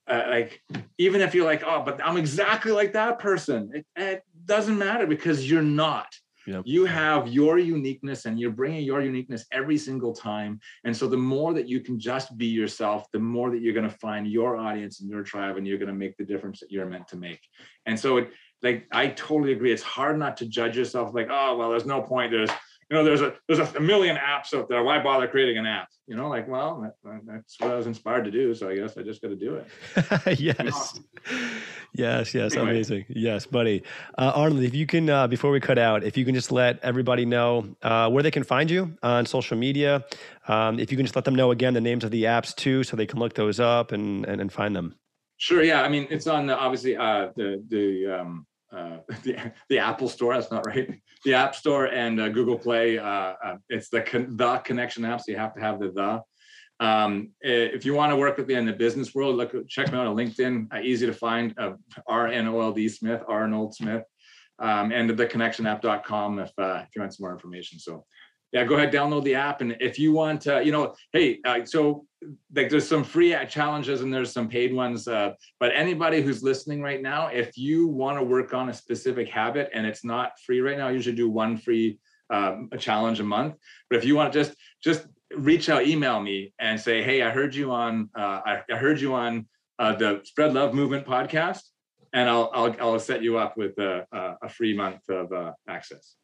[0.08, 0.62] Uh, like
[0.98, 5.06] even if you're like oh but i'm exactly like that person it, it doesn't matter
[5.06, 6.14] because you're not.
[6.48, 6.62] Yep.
[6.64, 11.16] you have your uniqueness and you're bringing your uniqueness every single time and so the
[11.16, 14.56] more that you can just be yourself the more that you're going to find your
[14.56, 17.16] audience and your tribe and you're going to make the difference that you're meant to
[17.16, 17.40] make.
[17.86, 18.30] And so it
[18.66, 22.02] like i totally agree it's hard not to judge yourself like oh well there's no
[22.02, 22.50] point there's
[22.90, 25.88] you know there's a there's a, million apps out there why bother creating an app
[26.06, 28.96] you know like well that, that's what i was inspired to do so i guess
[28.96, 31.00] i just got to do it yes.
[31.96, 32.72] Yes, yes, Anyway.
[32.72, 33.04] amazing.
[33.08, 33.82] Yes, buddy.
[34.18, 36.78] Uh, Rnold, if you can, uh, before we cut out, if you can just let
[36.82, 40.04] everybody know uh, where they can find you on social media.
[40.46, 42.84] Um, if you can just let them know again the names of the apps too,
[42.84, 44.94] so they can look those up and, and, and find them.
[45.38, 45.62] Sure.
[45.62, 45.82] Yeah.
[45.82, 50.34] I mean, it's on the, obviously uh, the the um, uh, the the Apple Store.
[50.34, 50.88] That's not right.
[51.24, 52.98] The App Store and uh, Google Play.
[52.98, 56.22] Uh, uh, it's the con- the connection app, so you have to have the the.
[56.78, 59.98] Um, if you want to work with me in the business world, look check me
[59.98, 60.74] out on LinkedIn.
[60.74, 61.54] Uh, easy to find.
[61.58, 61.72] Uh,
[62.06, 64.02] R N O L D Smith, Rnold Smith,
[64.58, 67.78] um, and theconnectionapp.com if if you want some more information.
[67.78, 68.04] So
[68.52, 72.06] yeah, go ahead, download the app, and if you want, you know, hey, so
[72.54, 75.08] like there's some free challenges and there's some paid ones.
[75.08, 79.28] Uh, but anybody who's listening right now, if you want to work on a specific
[79.28, 81.98] habit and it's not free right now, I usually do one free
[82.30, 83.54] um, a challenge a month.
[83.88, 87.30] But if you want to just just reach out, email me and say, hey, I
[87.30, 89.46] heard you on uh, I, I heard you on
[89.78, 91.62] uh, the Spread Love Movement podcast,
[92.12, 95.52] and I'll I'll, I'll set you up with a, a, a free month of uh,
[95.68, 96.16] access.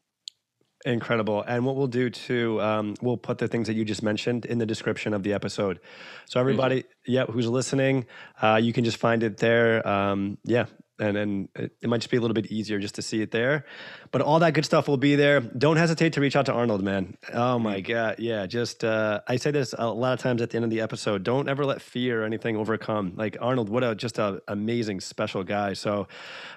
[0.84, 1.44] Incredible.
[1.46, 4.59] And what we'll do too, um, we'll put the things that you just mentioned in
[4.59, 5.78] the description of the episode.
[6.26, 8.06] So everybody, yeah, who's listening,
[8.40, 9.86] uh, you can just find it there.
[9.86, 10.66] Um, yeah,
[11.02, 13.64] and and it, might just be a little bit easier just to see it there.
[14.12, 15.40] But all that good stuff will be there.
[15.40, 17.16] Don't hesitate to reach out to Rnold, man.
[17.32, 17.88] Oh my Mm.
[17.88, 18.46] god, yeah.
[18.46, 21.22] Just uh, I say this a lot of times at the end of the episode.
[21.24, 23.12] Don't ever let fear or anything overcome.
[23.16, 25.72] Like Rnold, what a just a amazing special guy.
[25.74, 26.06] So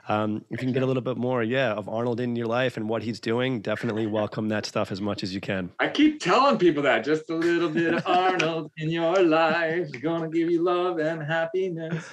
[0.07, 2.77] um, if you can get a little bit more, yeah, of Rnold in your life
[2.77, 5.72] and what he's doing, definitely welcome that stuff as much as you can.
[5.80, 9.91] I keep telling people that just a little bit of Rnold in your life is
[9.91, 12.05] gonna give you love and happiness.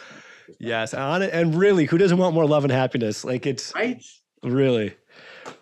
[0.59, 3.25] Yes, on it, and really, who doesn't want more love and happiness?
[3.25, 4.03] Like it's Right?
[4.43, 4.95] Really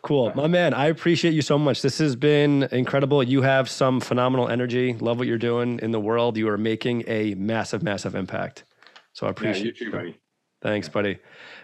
[0.02, 0.32] cool.
[0.34, 1.82] My man, I appreciate you so much.
[1.82, 3.22] This has been incredible.
[3.22, 4.94] You have some phenomenal energy.
[4.94, 6.36] Love what you're doing in the world.
[6.36, 8.64] You are making a massive, massive impact.
[9.12, 10.18] So I Yeah, appreciate you too, buddy.
[10.62, 11.18] Thanks, buddy.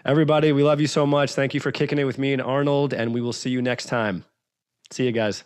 [0.05, 1.33] Everybody, we love you so much.
[1.33, 3.85] Thank you for kicking it with me and Rnold, and we will see you next
[3.85, 4.25] time.
[4.91, 5.43] See you guys.